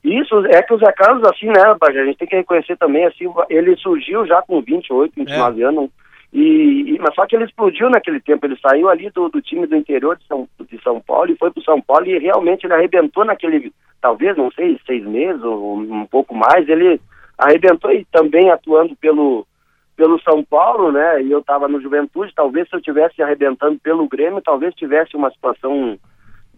[0.05, 3.25] Isso, é que o Zé Carlos, assim, né, a gente tem que reconhecer também, assim,
[3.49, 5.65] ele surgiu já com 28, 29 é.
[5.65, 5.89] anos,
[6.37, 9.65] e, e, mas só que ele explodiu naquele tempo, ele saiu ali do, do time
[9.65, 12.65] do interior de São, de São Paulo e foi para o São Paulo e realmente
[12.65, 13.71] ele arrebentou naquele,
[14.01, 16.99] talvez, não sei, seis meses ou um pouco mais, ele
[17.37, 19.47] arrebentou e também atuando pelo,
[19.95, 24.05] pelo São Paulo, né, e eu estava no Juventude, talvez se eu tivesse arrebentando pelo
[24.05, 25.97] Grêmio, talvez tivesse uma situação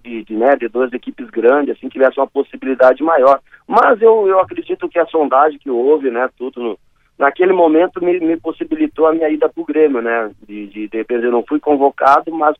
[0.03, 3.39] de, de, né, de duas equipes grandes, assim, tivesse uma possibilidade maior.
[3.67, 6.79] Mas eu, eu acredito que a sondagem que houve, né, tudo no,
[7.17, 10.31] naquele momento me, me possibilitou a minha ida para o Grêmio, né?
[10.47, 12.55] De, de, de repente eu não fui convocado, mas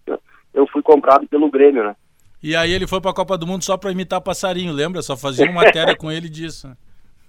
[0.54, 1.96] eu fui comprado pelo Grêmio, né?
[2.42, 5.02] E aí ele foi para a Copa do Mundo só para imitar passarinho, lembra?
[5.02, 6.70] Só fazia uma matéria com ele disso.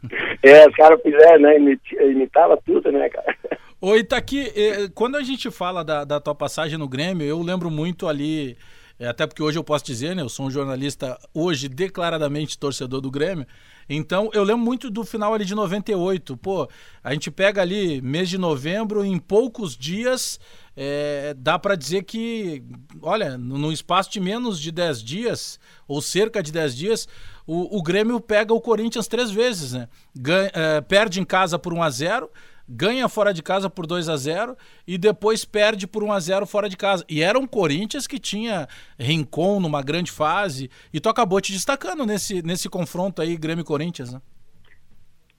[0.41, 1.57] É, os caras fizeram, né?
[2.01, 3.37] Imitava tudo, né, cara?
[3.81, 4.47] Oi, tá aqui.
[4.95, 8.57] Quando a gente fala da, da tua passagem no Grêmio, eu lembro muito ali,
[8.99, 10.23] é, até porque hoje eu posso dizer, né?
[10.23, 13.45] Eu sou um jornalista hoje declaradamente torcedor do Grêmio.
[13.89, 16.37] Então, eu lembro muito do final ali de 98.
[16.37, 16.69] Pô,
[17.03, 20.39] a gente pega ali mês de novembro, em poucos dias,
[20.77, 22.63] é, dá para dizer que,
[23.01, 27.09] olha, no espaço de menos de 10 dias, ou cerca de 10 dias,
[27.47, 29.89] o, o Grêmio pega o Corinthians três vezes, né?
[30.15, 32.31] Ganha, é, perde em casa por 1 a 0
[32.69, 34.57] ganha fora de casa por 2 a 0
[34.87, 37.05] e depois perde por 1 a 0 fora de casa.
[37.09, 38.67] E era um Corinthians que tinha
[38.99, 44.21] Rincon numa grande fase e tu acabou te destacando nesse, nesse confronto aí Grêmio-Corinthians, né?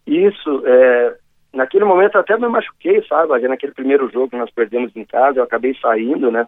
[0.08, 1.18] Isso, é,
[1.54, 3.48] naquele momento até me machuquei, sabe?
[3.48, 6.48] Naquele primeiro jogo que nós perdemos em casa, eu acabei saindo, né?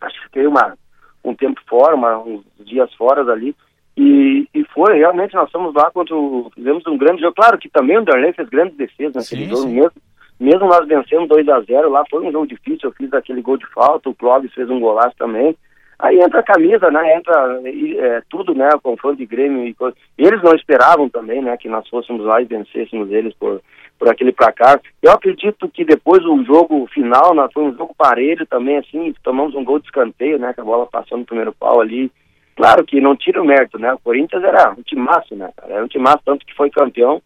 [0.00, 0.76] Acho que fiquei uma,
[1.24, 3.56] um tempo fora, uma, uns dias fora ali.
[3.96, 7.34] E, e foi, realmente, nós fomos lá contra o, fizemos um grande jogo.
[7.34, 9.74] Claro que também o Darley fez grandes defesas naquele sim, jogo sim.
[9.74, 9.92] mesmo.
[10.40, 13.56] Mesmo nós vencemos 2 a 0 lá, foi um jogo difícil, eu fiz aquele gol
[13.56, 15.56] de falta, o Clóvis fez um golaço também.
[15.98, 17.16] Aí entra a camisa, né?
[17.16, 18.68] Entra é, tudo, né?
[18.74, 19.96] O confronto de Grêmio e coisa.
[20.18, 21.56] Eles não esperavam também, né?
[21.56, 23.62] Que nós fôssemos lá e vencêssemos eles por,
[23.98, 24.80] por aquele placar.
[25.00, 29.54] Eu acredito que depois o jogo final, né, foi um jogo parelho também, assim, tomamos
[29.54, 30.52] um gol de escanteio, né?
[30.52, 32.10] Com a bola passando no primeiro pau ali.
[32.56, 33.92] Claro que não tira o mérito, né?
[33.92, 35.50] O Corinthians era um timaço, né?
[35.62, 37.20] Era um timaço, tanto que foi campeão,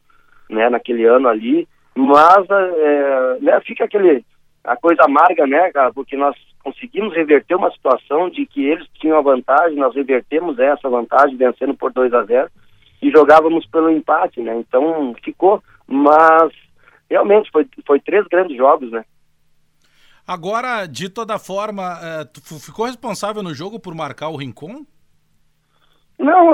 [0.49, 0.71] né?
[0.71, 1.69] Naquele ano ali.
[1.95, 3.61] Mas, é, né?
[3.61, 4.25] Fica aquele...
[4.65, 5.93] A coisa amarga, né, cara?
[5.93, 10.89] Porque nós conseguimos reverter uma situação de que eles tinham a vantagem, nós revertemos essa
[10.89, 12.51] vantagem vencendo por 2 a 0
[13.01, 14.57] e jogávamos pelo empate, né?
[14.59, 16.53] Então ficou, mas
[17.09, 19.05] realmente foi, foi três grandes jogos, né?
[20.27, 24.85] Agora, de toda forma, é, tu ficou responsável no jogo por marcar o Rincon?
[26.19, 26.53] Não,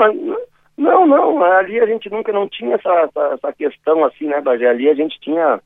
[0.77, 1.43] não, não.
[1.43, 4.67] Ali a gente nunca não tinha essa, essa, essa questão assim, né, Bagé?
[4.67, 5.59] Ali a gente tinha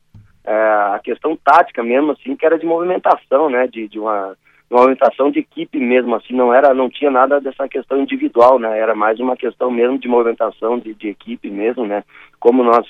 [0.45, 3.67] é, a questão tática mesmo, assim, que era de movimentação, né?
[3.67, 4.35] De, de uma,
[4.69, 8.79] uma movimentação de equipe mesmo, assim, não era, não tinha nada dessa questão individual, né?
[8.79, 12.03] Era mais uma questão mesmo de movimentação de, de equipe mesmo, né?
[12.39, 12.85] Como nós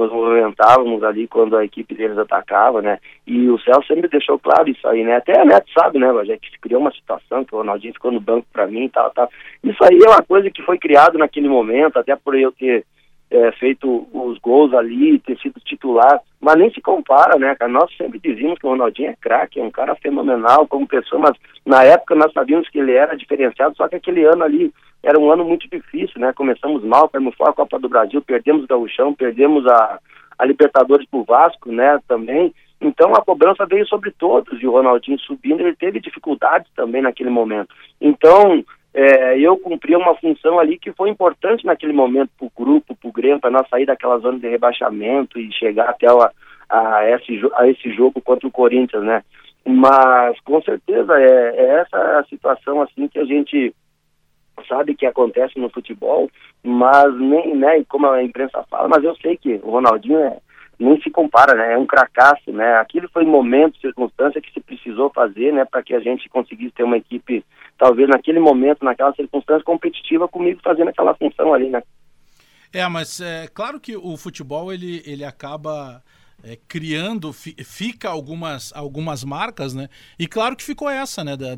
[0.00, 2.98] nos movimentávamos ali quando a equipe deles atacava, né?
[3.26, 5.16] E o Celso sempre deixou claro isso aí, né?
[5.16, 8.20] Até a Neto sabe, né, Rogério, que criou uma situação que o Ronaldinho ficou no
[8.20, 9.28] banco para mim e tal, tal.
[9.62, 12.84] Isso aí é uma coisa que foi criado naquele momento, até por eu ter
[13.30, 17.70] é, feito os gols ali, ter sido titular, mas nem se compara, né, cara?
[17.70, 21.36] Nós sempre dizíamos que o Ronaldinho é craque, é um cara fenomenal como pessoa, mas
[21.64, 24.72] na época nós sabíamos que ele era diferenciado, só que aquele ano ali
[25.02, 26.32] era um ano muito difícil, né?
[26.32, 29.98] Começamos mal, perdemos fora a Copa do Brasil, perdemos o Gauchão, perdemos a,
[30.38, 32.54] a Libertadores pro Vasco, né, também.
[32.80, 37.28] Então a cobrança veio sobre todos e o Ronaldinho subindo, ele teve dificuldades também naquele
[37.28, 37.74] momento.
[38.00, 42.96] Então, é, eu cumpri uma função ali que foi importante naquele momento para o grupo,
[42.96, 46.30] para o Grêmio, para nós sair daquela zona de rebaixamento e chegar até a,
[46.68, 49.22] a, esse, a esse jogo contra o Corinthians, né?
[49.64, 53.74] Mas com certeza é, é essa a situação assim que a gente
[54.66, 56.30] sabe que acontece no futebol,
[56.62, 60.38] mas nem, né, como a imprensa fala, mas eu sei que o Ronaldinho é,
[60.78, 65.10] nem se compara, né, é um cracaço, né, aquilo foi momento, circunstância que se precisou
[65.10, 67.44] fazer, né, para que a gente conseguisse ter uma equipe,
[67.78, 71.82] talvez naquele momento, naquela circunstância competitiva comigo fazendo aquela função ali, né.
[72.72, 76.02] É, mas é claro que o futebol, ele, ele acaba
[76.42, 79.88] é, criando, fica algumas, algumas marcas, né?
[80.18, 81.36] E claro que ficou essa, né?
[81.36, 81.48] Da,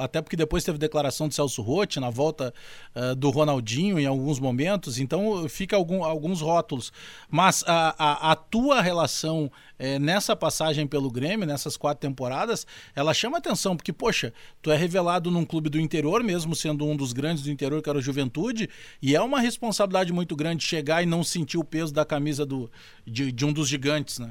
[0.00, 2.52] até porque depois teve declaração de Celso Rotti na volta
[2.94, 6.92] uh, do Ronaldinho em alguns momentos, então fica algum, alguns rótulos.
[7.30, 9.50] Mas a, a, a tua relação
[9.82, 12.64] é, nessa passagem pelo Grêmio, nessas quatro temporadas,
[12.94, 16.96] ela chama atenção, porque, poxa, tu é revelado num clube do interior, mesmo sendo um
[16.96, 18.70] dos grandes do interior, que era o Juventude,
[19.02, 22.70] e é uma responsabilidade muito grande chegar e não sentir o peso da camisa do,
[23.04, 24.21] de, de um dos gigantes, né?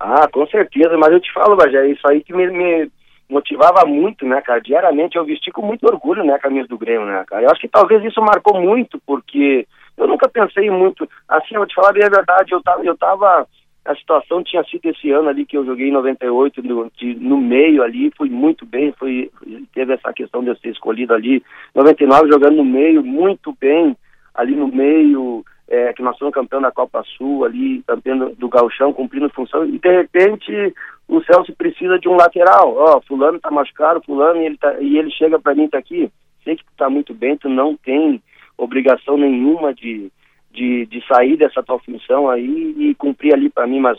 [0.00, 2.90] Ah, com certeza, mas eu te falo, Bajé, isso aí que me, me,
[3.28, 4.60] motivava muito, né, cara?
[4.60, 7.42] Diariamente eu vesti com muito orgulho, né, a camisa do Grêmio, né, cara?
[7.42, 11.66] Eu acho que talvez isso marcou muito, porque eu nunca pensei muito, assim, eu vou
[11.66, 13.46] te falar bem a verdade, eu tava, eu tava
[13.84, 17.38] a situação tinha sido esse ano ali que eu joguei em 98, no, de, no
[17.38, 19.30] meio ali, fui muito bem, fui,
[19.74, 21.42] teve essa questão de eu ser escolhido ali,
[21.74, 23.96] 99 jogando no meio, muito bem,
[24.38, 28.92] ali no meio, é, que nós somos campeão da Copa Sul, ali, campeão do Galchão,
[28.92, 30.74] cumprindo função, e de repente
[31.06, 34.96] o Celso precisa de um lateral, ó, fulano tá machucado, fulano, e ele, tá, e
[34.96, 36.10] ele chega para mim, tá aqui,
[36.44, 38.22] sei que tu tá muito bem, tu não tem
[38.56, 40.10] obrigação nenhuma de
[40.50, 43.98] de, de sair dessa tua função aí e cumprir ali para mim, mas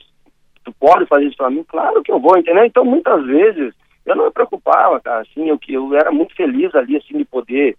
[0.63, 1.63] tu pode fazer isso para mim?
[1.67, 2.65] Claro que eu vou, entendeu?
[2.65, 3.73] Então, muitas vezes,
[4.05, 7.77] eu não me preocupava, cara, assim, eu, eu era muito feliz ali, assim, de poder,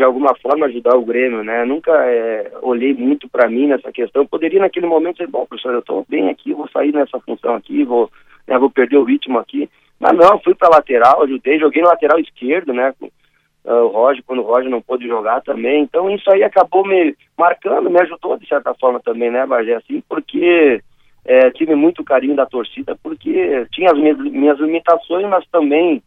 [0.00, 1.62] de alguma forma, ajudar o Grêmio, né?
[1.66, 4.22] nunca é, olhei muito para mim nessa questão.
[4.22, 7.54] Eu poderia, naquele momento, dizer, bom, professor, eu estou bem aqui, vou sair nessa função
[7.54, 8.10] aqui, vou,
[8.48, 9.68] né, vou perder o ritmo aqui.
[9.98, 12.94] Mas não, fui para lateral, ajudei, joguei no lateral esquerdo, né?
[13.02, 15.82] uh, o Roger, quando o Roger não pôde jogar também.
[15.82, 19.74] Então isso aí acabou me marcando, me ajudou de certa forma também, né, Bagé?
[19.74, 20.82] Assim, porque
[21.26, 26.02] é, tive muito carinho da torcida, porque tinha as minhas, minhas limitações, mas também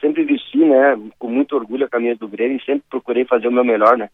[0.00, 3.52] sempre vesti, né, com muito orgulho a camisa do Grêmio e sempre procurei fazer o
[3.52, 4.08] meu melhor, né.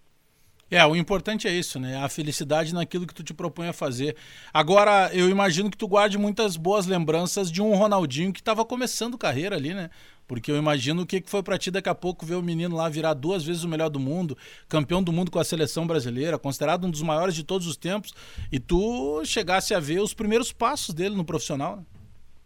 [0.69, 1.97] É, o importante é isso, né?
[2.03, 4.17] A felicidade naquilo que tu te propõe a fazer.
[4.53, 9.17] Agora, eu imagino que tu guarde muitas boas lembranças de um Ronaldinho que estava começando
[9.17, 9.91] carreira ali, né?
[10.27, 12.89] Porque eu imagino o que foi para ti daqui a pouco ver o menino lá
[12.89, 14.37] virar duas vezes o melhor do mundo,
[14.69, 18.13] campeão do mundo com a seleção brasileira, considerado um dos maiores de todos os tempos,
[18.51, 21.77] e tu chegasse a ver os primeiros passos dele no profissional.
[21.77, 21.85] Né?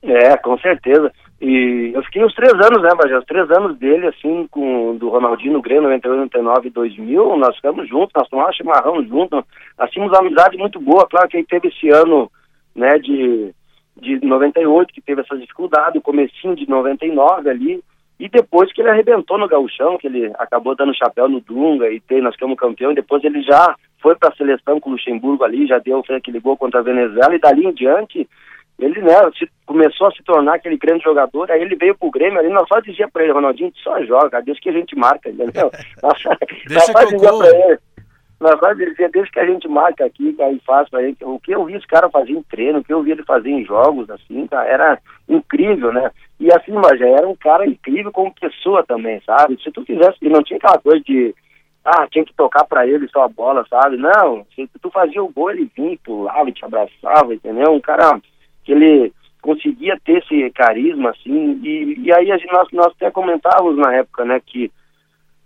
[0.03, 1.11] É, com certeza.
[1.41, 3.18] E eu fiquei os três anos, né, Bajé?
[3.18, 7.57] Os três anos dele, assim, com do Ronaldinho no Grêmio, 98, 99 e 2000, nós
[7.57, 9.43] ficamos juntos, nós tomamos chimarrão juntos,
[9.78, 12.30] nós tínhamos uma amizade muito boa, claro que aí teve esse ano,
[12.74, 13.55] né, de
[14.01, 17.84] de 98, que teve essa dificuldade, o comecinho de 99 ali,
[18.18, 22.01] e depois que ele arrebentou no gauchão, que ele acabou dando chapéu no Dunga e
[22.01, 25.45] tem, nós ficamos campeão, e depois ele já foi para a seleção com o Luxemburgo
[25.45, 28.28] ali, já deu, aquele gol contra a Venezuela, e dali em diante,
[28.81, 29.14] ele né,
[29.66, 32.81] começou a se tornar aquele grande jogador, aí ele veio pro Grêmio ali, nós só
[32.81, 35.70] dizia para ele, Ronaldinho, só joga, Deus que a gente marca, entendeu?
[36.03, 36.28] Deixa
[36.70, 37.78] nós só dizia para ele.
[38.41, 41.53] verdade, ele dizia, desde que a gente marca aqui, aí faz pra ele, o que
[41.53, 44.09] eu vi esse cara fazer em treino, o que eu vi ele fazer em jogos,
[44.11, 46.11] assim, cara, era incrível, né?
[46.39, 49.62] E assim, mas já era um cara incrível como pessoa também, sabe?
[49.62, 51.35] Se tu fizesse, e não tinha aquela coisa de,
[51.85, 53.97] ah, tinha que tocar para ele só a bola, sabe?
[53.97, 57.72] Não, se tu fazia o gol, ele vinha, pulava e te abraçava, entendeu?
[57.72, 58.20] Um cara
[58.65, 63.11] que ele conseguia ter esse carisma, assim, e, e aí a gente, nós, nós até
[63.11, 64.71] comentávamos na época, né, que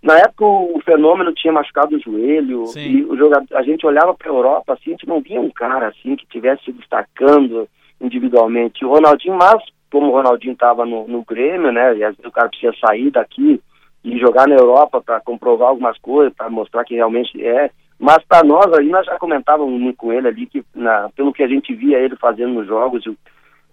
[0.03, 2.81] na época o, fenômeno tinha machucado o joelho Sim.
[2.81, 5.49] e o jogador, a gente olhava para a Europa assim, a gente não via um
[5.49, 7.67] cara assim que tivesse se destacando
[7.99, 8.85] individualmente.
[8.85, 12.31] O Ronaldinho, mas como o Ronaldinho estava no, no Grêmio, né, e às vezes o
[12.31, 13.61] cara precisa sair daqui
[14.03, 17.71] e jogar na Europa para comprovar algumas coisas, para mostrar que realmente é.
[17.99, 21.43] Mas para nós ali, nós já comentávamos muito com ele ali, que na, pelo que
[21.43, 23.03] a gente via ele fazendo nos jogos,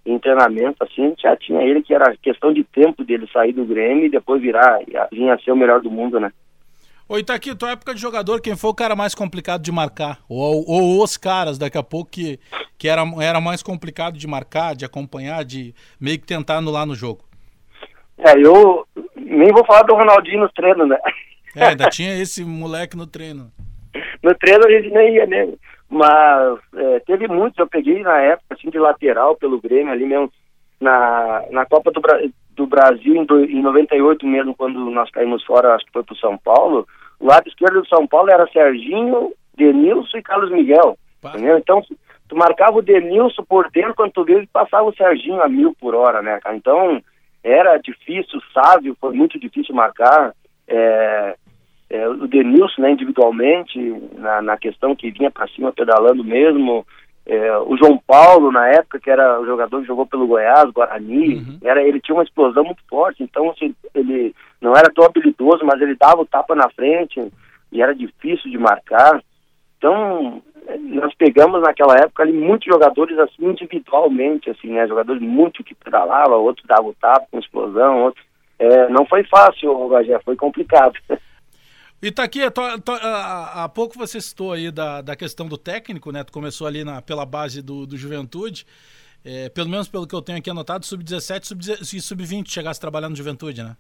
[0.04, 3.52] em treinamento, assim, a gente já tinha ele que era questão de tempo dele sair
[3.52, 6.32] do Grêmio e depois virar, vinha a ser o melhor do mundo, né?
[7.08, 10.18] Ô Itaqui, tua época de jogador, quem foi o cara mais complicado de marcar?
[10.28, 12.38] Ou, ou os caras, daqui a pouco, que,
[12.78, 16.94] que era, era mais complicado de marcar, de acompanhar, de meio que tentar anular no
[16.94, 17.22] jogo?
[18.18, 20.96] É, eu nem vou falar do Ronaldinho no treino, né?
[21.54, 23.50] É, ainda tinha esse moleque no treino.
[24.22, 25.58] No treino a gente nem ia mesmo.
[25.90, 30.32] Mas é, teve muitos, eu peguei na época, assim, de lateral pelo Grêmio ali mesmo,
[30.80, 32.18] na, na Copa do, Bra
[32.56, 36.16] do Brasil, em, do, em 98 mesmo, quando nós caímos fora, acho que foi pro
[36.16, 36.86] São Paulo,
[37.20, 40.96] o lado esquerdo do São Paulo era Serginho, Denilson e Carlos Miguel.
[41.24, 41.58] Entendeu?
[41.58, 41.82] Então,
[42.28, 45.94] tu marcava o Denilson por dentro, quando tu viu, passava o Serginho a mil por
[45.94, 46.56] hora, né, cara?
[46.56, 47.00] Então,
[47.44, 50.32] era difícil, sábio, foi muito difícil marcar.
[50.66, 51.36] É,
[51.93, 53.78] é, o Denilson, né, individualmente,
[54.16, 56.86] na, na questão que vinha para cima pedalando mesmo,
[57.26, 61.36] é, o João Paulo, na época, que era o jogador que jogou pelo Goiás, Guarani,
[61.36, 61.59] uhum.
[61.62, 65.82] era, ele tinha uma explosão muito forte, então assim, ele não era tão habilidoso, mas
[65.82, 67.30] ele dava o tapa na frente
[67.70, 69.22] e era difícil de marcar.
[69.76, 70.43] Então,
[70.80, 74.88] nós pegamos naquela época ali muitos jogadores assim individualmente, assim, né?
[74.88, 78.24] Jogadores muito que pedalavam, outros davam o tapa com explosão, outros.
[78.59, 80.95] É, não foi fácil, Rogério, foi complicado.
[82.03, 86.24] E tá aqui, há pouco você citou aí da, da questão do técnico, né?
[86.24, 88.66] Tu começou ali na, pela base do, do Juventude.
[89.24, 93.11] É, pelo menos pelo que eu tenho aqui anotado, sub-17 sub e sub-20 chegasse trabalhando
[93.11, 93.76] no Juventude, né?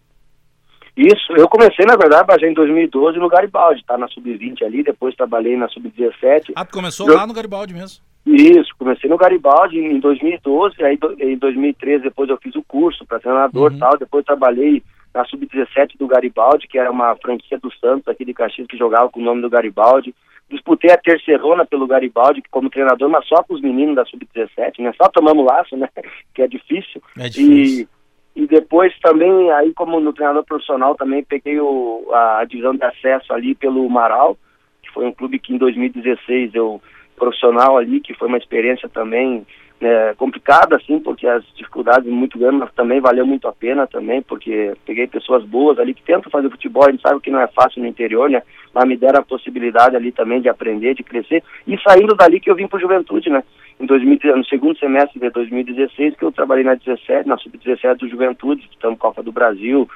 [0.96, 5.56] Isso, eu comecei, na verdade, em 2012 no Garibaldi, tá na sub-20 ali, depois trabalhei
[5.56, 6.52] na sub-17.
[6.54, 7.16] Ah, tu começou eu...
[7.16, 8.04] lá no Garibaldi mesmo?
[8.24, 13.18] Isso, comecei no Garibaldi em 2012, aí em 2013 depois eu fiz o curso para
[13.18, 13.80] treinador e uhum.
[13.80, 14.80] tal, depois trabalhei
[15.14, 19.10] na Sub-17 do Garibaldi, que era uma franquia do Santos aqui de Caxias, que jogava
[19.10, 20.14] com o nome do Garibaldi.
[20.48, 24.92] Disputei a terceirona pelo Garibaldi como treinador, mas só com os meninos da Sub-17, né?
[25.00, 25.88] Só tomamos laço, né?
[26.34, 27.02] que é difícil.
[27.18, 27.88] É difícil.
[28.36, 32.84] E, e depois também, aí como no treinador profissional, também peguei o, a divisão de
[32.84, 34.36] acesso ali pelo Marau,
[34.82, 36.80] que foi um clube que em 2016 eu
[37.16, 39.46] profissional ali, que foi uma experiência também
[39.82, 44.22] é, complicada, assim, porque as dificuldades muito grandes, mas também valeu muito a pena também,
[44.22, 47.48] porque peguei pessoas boas ali que tentam fazer futebol, a gente sabe que não é
[47.48, 48.42] fácil no interior, né?
[48.72, 52.48] Mas me deram a possibilidade ali também de aprender, de crescer, e saindo dali que
[52.48, 53.42] eu vim para Juventude, né?
[53.80, 58.08] Em 2000, no segundo semestre de 2016, que eu trabalhei na 17, na sub-17 do
[58.08, 59.88] Juventude, estamos Copa do Brasil,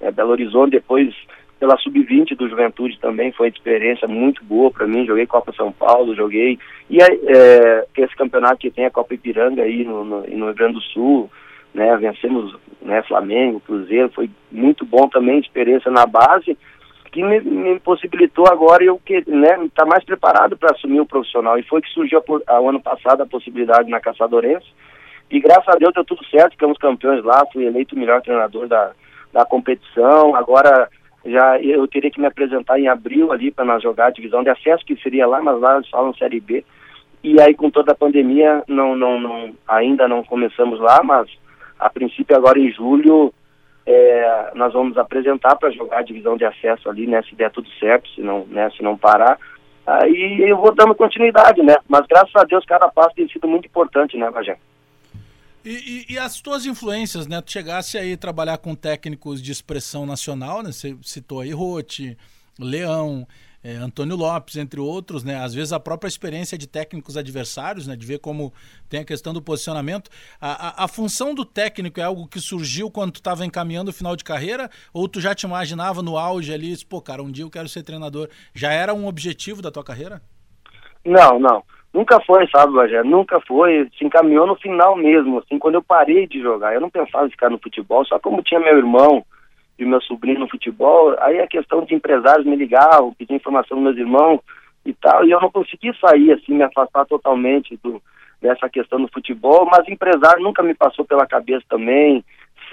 [0.00, 1.14] é, Belo Horizonte, depois
[1.64, 5.72] pela sub-20 do Juventude também, foi uma experiência muito boa para mim, joguei Copa São
[5.72, 6.58] Paulo, joguei,
[6.90, 10.74] e é, esse campeonato que tem a Copa Ipiranga aí no, no, no Rio Grande
[10.74, 11.30] do Sul,
[11.72, 16.54] né, vencemos né, Flamengo, Cruzeiro, foi muito bom também, experiência na base,
[17.10, 21.06] que me, me possibilitou agora eu que né estar tá mais preparado para assumir o
[21.06, 21.58] profissional.
[21.58, 24.66] E foi que surgiu o ano passado a possibilidade na Caçadorense.
[25.30, 28.66] E graças a Deus deu tudo certo ficamos campeões lá fui eleito o melhor treinador
[28.66, 28.90] da,
[29.32, 30.34] da competição.
[30.34, 30.90] Agora
[31.24, 34.50] já eu teria que me apresentar em abril ali para nós jogar a divisão de
[34.50, 36.64] acesso, que seria lá, mas lá eles falam Série B.
[37.22, 41.28] E aí com toda a pandemia não, não, não, ainda não começamos lá, mas
[41.78, 43.32] a princípio agora em julho
[43.86, 47.68] é, nós vamos apresentar para jogar a divisão de acesso ali, né, se der tudo
[47.78, 49.38] certo, se não, né, se não parar.
[49.86, 51.76] Aí eu vou dando continuidade, né?
[51.86, 54.60] Mas graças a Deus cada passo tem sido muito importante, né, Rogério?
[55.64, 57.40] E, e, e, as tuas influências, né?
[57.40, 60.70] Tu chegasse aí trabalhar com técnicos de expressão nacional, né?
[60.70, 62.18] Você citou aí Rote,
[62.58, 63.26] Leão,
[63.62, 65.42] é, Antônio Lopes, entre outros, né?
[65.42, 67.96] Às vezes a própria experiência de técnicos adversários, né?
[67.96, 68.52] De ver como
[68.90, 70.10] tem a questão do posicionamento.
[70.38, 73.94] A, a, a função do técnico é algo que surgiu quando tu estava encaminhando o
[73.94, 74.70] final de carreira?
[74.92, 77.82] Ou tu já te imaginava no auge ali, pô, cara, um dia eu quero ser
[77.82, 78.28] treinador.
[78.52, 80.20] Já era um objetivo da tua carreira?
[81.02, 81.64] Não, não.
[81.94, 83.08] Nunca foi, sabe, Rogério?
[83.08, 83.88] Nunca foi.
[83.96, 86.74] Se encaminhou no final mesmo, assim, quando eu parei de jogar.
[86.74, 89.24] Eu não pensava em ficar no futebol, só como tinha meu irmão
[89.78, 93.84] e meu sobrinho no futebol, aí a questão de empresários me ligavam, pedir informação dos
[93.84, 94.40] meus irmãos,
[94.84, 98.02] e tal, e eu não consegui sair, assim, me afastar totalmente do,
[98.40, 102.22] dessa questão do futebol, mas empresário nunca me passou pela cabeça também,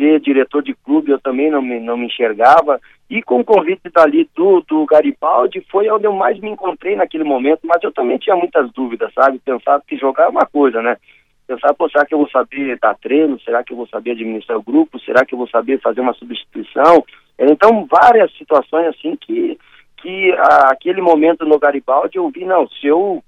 [0.01, 3.87] ser diretor de clube eu também não me, não me enxergava, e com o convite
[3.93, 8.17] dali do, do Garibaldi foi onde eu mais me encontrei naquele momento, mas eu também
[8.17, 10.97] tinha muitas dúvidas, sabe, pensava que jogar é uma coisa, né,
[11.45, 14.57] pensava, pô, será que eu vou saber dar treino, será que eu vou saber administrar
[14.57, 17.03] o grupo, será que eu vou saber fazer uma substituição,
[17.37, 19.59] então várias situações assim que
[20.01, 23.23] que a, aquele momento no Garibaldi eu vi, não, se eu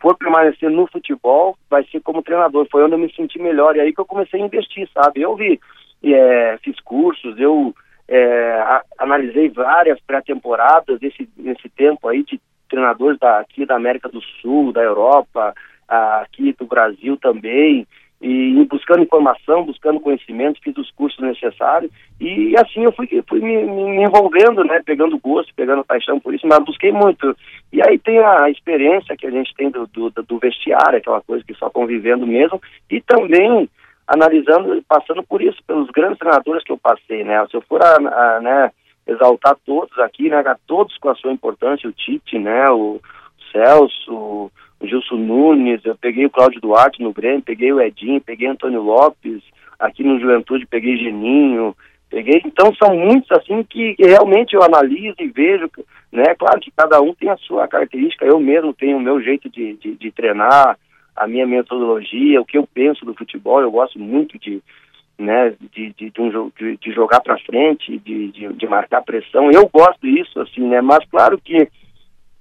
[0.00, 2.66] for permanecer no futebol, vai ser como treinador.
[2.70, 3.76] Foi onde eu me senti melhor.
[3.76, 5.20] E aí que eu comecei a investir, sabe?
[5.20, 5.60] Eu vi,
[6.02, 7.74] é, fiz cursos, eu
[8.08, 11.00] é, a, analisei várias pré-temporadas
[11.36, 15.54] nesse tempo aí de treinadores da, aqui da América do Sul, da Europa,
[15.88, 17.86] aqui do Brasil também
[18.20, 21.90] e buscando informação, buscando conhecimento, fiz os cursos necessários
[22.20, 26.46] e assim eu fui, fui me, me, envolvendo, né, pegando gosto, pegando paixão por isso,
[26.46, 27.34] mas busquei muito.
[27.72, 31.42] E aí tem a experiência que a gente tem do, do, do vestiário, aquela coisa
[31.42, 33.66] que só convivendo mesmo, e também
[34.10, 37.94] analisando, passando por isso, pelos grandes treinadores que eu passei, né, se eu for a,
[37.94, 38.72] a né,
[39.06, 43.00] exaltar todos aqui, né, todos com a sua importância, o Tite, né, o
[43.52, 44.50] Celso, o
[44.82, 49.42] Gilson Nunes, eu peguei o Cláudio Duarte no Grêmio, peguei o Edinho, peguei Antônio Lopes,
[49.78, 51.76] aqui no Juventude peguei Geninho,
[52.10, 55.70] peguei, então são muitos assim que, que, realmente eu analiso e vejo,
[56.10, 59.48] né, claro que cada um tem a sua característica, eu mesmo tenho o meu jeito
[59.48, 60.76] de, de, de treinar,
[61.14, 64.62] a minha metodologia, o que eu penso do futebol, eu gosto muito de,
[65.18, 69.50] né, de, de, de, um, de, de jogar para frente, de, de, de marcar pressão,
[69.50, 71.68] eu gosto disso, assim, né, mas claro que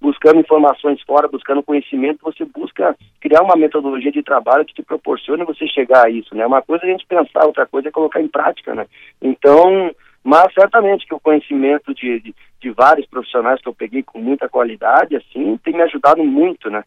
[0.02, 5.44] buscando informações fora, buscando conhecimento, você busca criar uma metodologia de trabalho que te proporcione
[5.44, 6.46] você chegar a isso, né?
[6.46, 8.86] Uma coisa é a gente pensar, outra coisa é colocar em prática, né?
[9.22, 9.92] Então,
[10.24, 14.48] mas certamente que o conhecimento de, de, de vários profissionais que eu peguei com muita
[14.48, 16.84] qualidade, assim, tem me ajudado muito, né?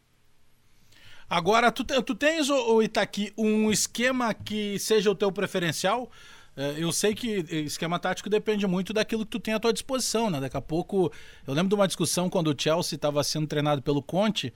[1.33, 6.11] Agora, tu, tu tens, o Itaqui, um esquema que seja o teu preferencial?
[6.55, 7.27] É, eu sei que
[7.65, 10.39] esquema tático depende muito daquilo que tu tem à tua disposição, né?
[10.39, 11.11] Daqui a pouco.
[11.47, 14.53] Eu lembro de uma discussão quando o Chelsea estava sendo treinado pelo Conte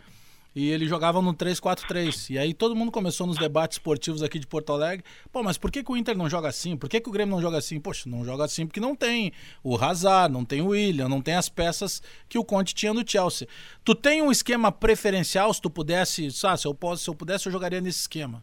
[0.56, 2.30] e ele jogava no 3-4-3.
[2.30, 5.04] E aí todo mundo começou nos debates esportivos aqui de Porto Alegre.
[5.30, 6.78] Pô, mas por que, que o Inter não joga assim?
[6.78, 7.78] Por que, que o Grêmio não joga assim?
[7.78, 9.32] Poxa, não joga assim porque não tem
[9.62, 13.06] o Hazard, não tem o William, não tem as peças que o Conte tinha no
[13.06, 13.46] Chelsea.
[13.84, 17.46] Tu tem um esquema preferencial se tu pudesse, sabe, se eu, posso, se eu pudesse
[17.46, 18.42] eu jogaria nesse esquema.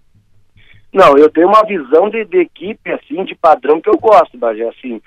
[0.93, 4.70] Não, eu tenho uma visão de, de equipe, assim, de padrão que eu gosto, Bagé,
[4.70, 5.01] assim,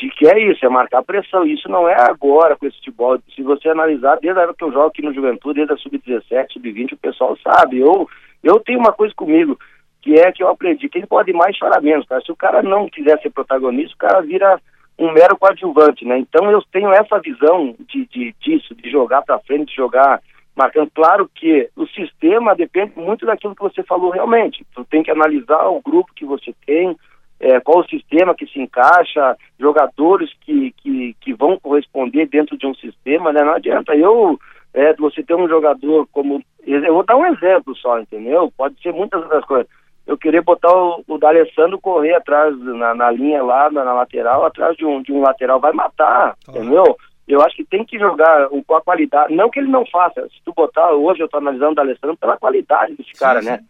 [0.00, 1.44] de que é isso, é marcar pressão.
[1.44, 3.18] Isso não é agora com esse futebol.
[3.36, 6.52] Se você analisar, desde a época que eu jogo aqui no Juventude, desde a Sub-17,
[6.54, 7.78] Sub-20, o pessoal sabe.
[7.78, 8.08] Eu,
[8.42, 9.58] eu tenho uma coisa comigo,
[10.00, 12.22] que é que eu aprendi, quem pode mais chora menos, cara.
[12.22, 14.58] Se o cara não quiser ser protagonista, o cara vira
[14.98, 16.18] um mero coadjuvante, né?
[16.18, 20.20] Então eu tenho essa visão de, de disso, de jogar para frente, de jogar
[20.56, 20.90] marcando.
[20.94, 24.64] Claro que o sistema depende muito daquilo que você falou realmente.
[24.74, 26.96] Tu tem que analisar o grupo que você tem,
[27.40, 32.66] é, qual o sistema que se encaixa, jogadores que, que, que vão corresponder dentro de
[32.66, 33.42] um sistema, né?
[33.42, 34.38] Não adianta eu,
[34.74, 36.42] é, você ter um jogador como.
[36.66, 38.52] Eu vou dar um exemplo só, entendeu?
[38.54, 39.66] Pode ser muitas outras coisas.
[40.06, 44.44] Eu querer botar o, o D'Alessandro correr atrás, na, na linha lá, na, na, lateral,
[44.44, 46.96] atrás de um, de um lateral, vai matar, entendeu?
[47.26, 49.34] Eu acho que tem que jogar com a qualidade.
[49.34, 50.22] Não que ele não faça.
[50.28, 53.60] Se tu botar, hoje eu estou analisando o Alessandro pela qualidade desse cara, né?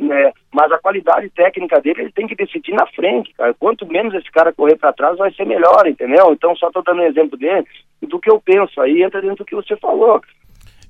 [0.00, 3.54] É, mas a qualidade técnica dele, ele tem que decidir na frente, cara.
[3.54, 6.32] Quanto menos esse cara correr para trás, vai ser melhor, entendeu?
[6.32, 7.66] Então, só estou dando um exemplo dele
[8.02, 8.80] do que eu penso.
[8.80, 10.20] Aí entra dentro do que você falou.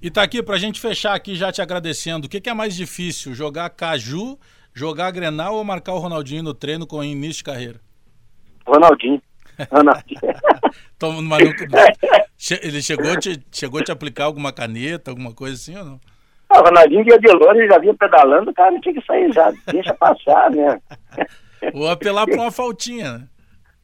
[0.01, 2.27] E tá aqui, pra gente fechar aqui, já te agradecendo.
[2.27, 4.39] O que, que é mais difícil, jogar Caju,
[4.75, 7.81] jogar Grenal ou marcar o Ronaldinho no treino com início de carreira?
[8.67, 9.23] Ronaldinho.
[10.99, 11.53] Toma, mas não,
[12.63, 16.01] ele chegou te, chegou a te aplicar alguma caneta, alguma coisa assim ou não?
[16.59, 19.95] O Ronaldinho dia de longe já vinha pedalando, o cara tinha que sair já, deixa
[19.95, 20.81] passar, né?
[21.75, 23.29] Ou apelar pra uma faltinha, né?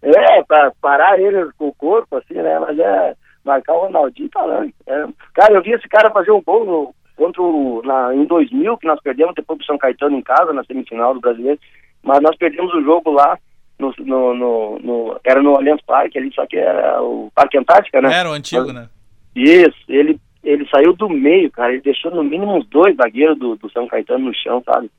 [0.03, 2.59] É, pra parar ele com o corpo, assim, né?
[2.59, 3.15] Mas é
[3.45, 4.73] marcar o Ronaldinho falando.
[4.87, 5.07] É.
[5.35, 8.87] Cara, eu vi esse cara fazer um gol no, contra o, na, em 2000, que
[8.87, 11.59] nós perdemos depois pro São Caetano em casa, na semifinal do Brasileiro,
[12.03, 13.37] mas nós perdemos o jogo lá
[13.79, 18.01] no, no, no, no, era no Allianz Parque ali, só que era o Parque Antártica,
[18.01, 18.13] né?
[18.13, 18.89] Era o antigo, Mas, né?
[19.35, 23.57] Isso, ele, ele saiu do meio, cara, ele deixou no mínimo uns dois zagueiros do,
[23.57, 24.91] do São Caetano no chão, sabe?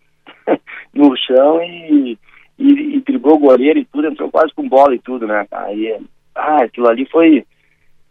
[0.93, 2.17] no chão e,
[2.57, 5.99] e, e o goleiro e tudo, entrou quase com bola e tudo, né, Aí,
[6.35, 7.45] ah, aquilo ali foi...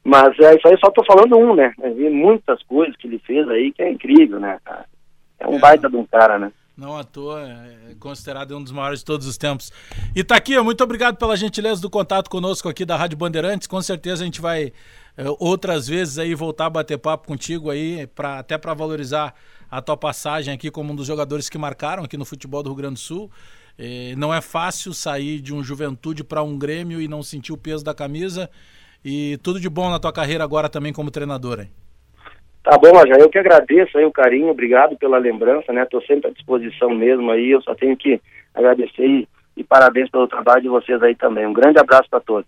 [0.04, 1.72] Mas é, isso aí só tô falando um, né?
[1.94, 4.86] Vi muitas coisas que ele fez aí que é incrível, né, cara?
[5.38, 5.58] É um é.
[5.58, 6.50] baita de um cara, né?
[6.78, 9.72] Não à toa, é considerado um dos maiores de todos os tempos.
[10.14, 13.66] E tá aqui, muito obrigado pela gentileza do contato conosco aqui da Rádio Bandeirantes.
[13.66, 14.72] Com certeza a gente vai é,
[15.38, 19.34] outras vezes aí voltar a bater papo contigo aí, pra, até para valorizar
[19.70, 22.76] a tua passagem aqui como um dos jogadores que marcaram aqui no futebol do Rio
[22.76, 23.30] Grande do Sul.
[23.78, 27.56] É, não é fácil sair de um juventude para um Grêmio e não sentir o
[27.56, 28.50] peso da camisa.
[29.04, 31.70] E tudo de bom na tua carreira agora também como treinador, hein?
[32.64, 35.86] Tá bom, já eu que agradeço aí o carinho, obrigado pela lembrança, né?
[35.86, 38.20] Tô sempre à disposição mesmo aí, eu só tenho que
[38.54, 41.46] agradecer e, e parabéns pelo trabalho de vocês aí também.
[41.46, 42.46] Um grande abraço para todos.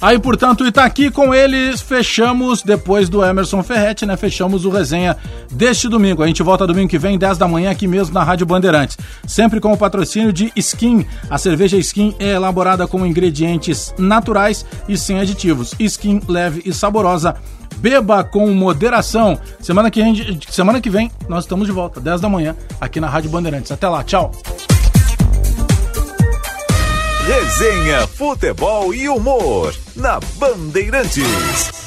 [0.00, 4.16] Aí, portanto, e tá aqui com eles, fechamos, depois do Emerson Ferretti, né?
[4.16, 5.14] Fechamos o resenha
[5.52, 6.22] deste domingo.
[6.22, 8.96] A gente volta domingo que vem, 10 da manhã, aqui mesmo na Rádio Bandeirantes.
[9.26, 11.04] Sempre com o patrocínio de Skin.
[11.28, 15.74] A cerveja Skin é elaborada com ingredientes naturais e sem aditivos.
[15.78, 17.36] Skin leve e saborosa.
[17.76, 19.38] Beba com moderação.
[19.60, 20.02] Semana que,
[20.48, 23.70] semana que vem, nós estamos de volta, 10 da manhã, aqui na Rádio Bandeirantes.
[23.70, 24.32] Até lá, tchau.
[27.30, 31.79] Resenha, futebol e humor na Bandeirantes.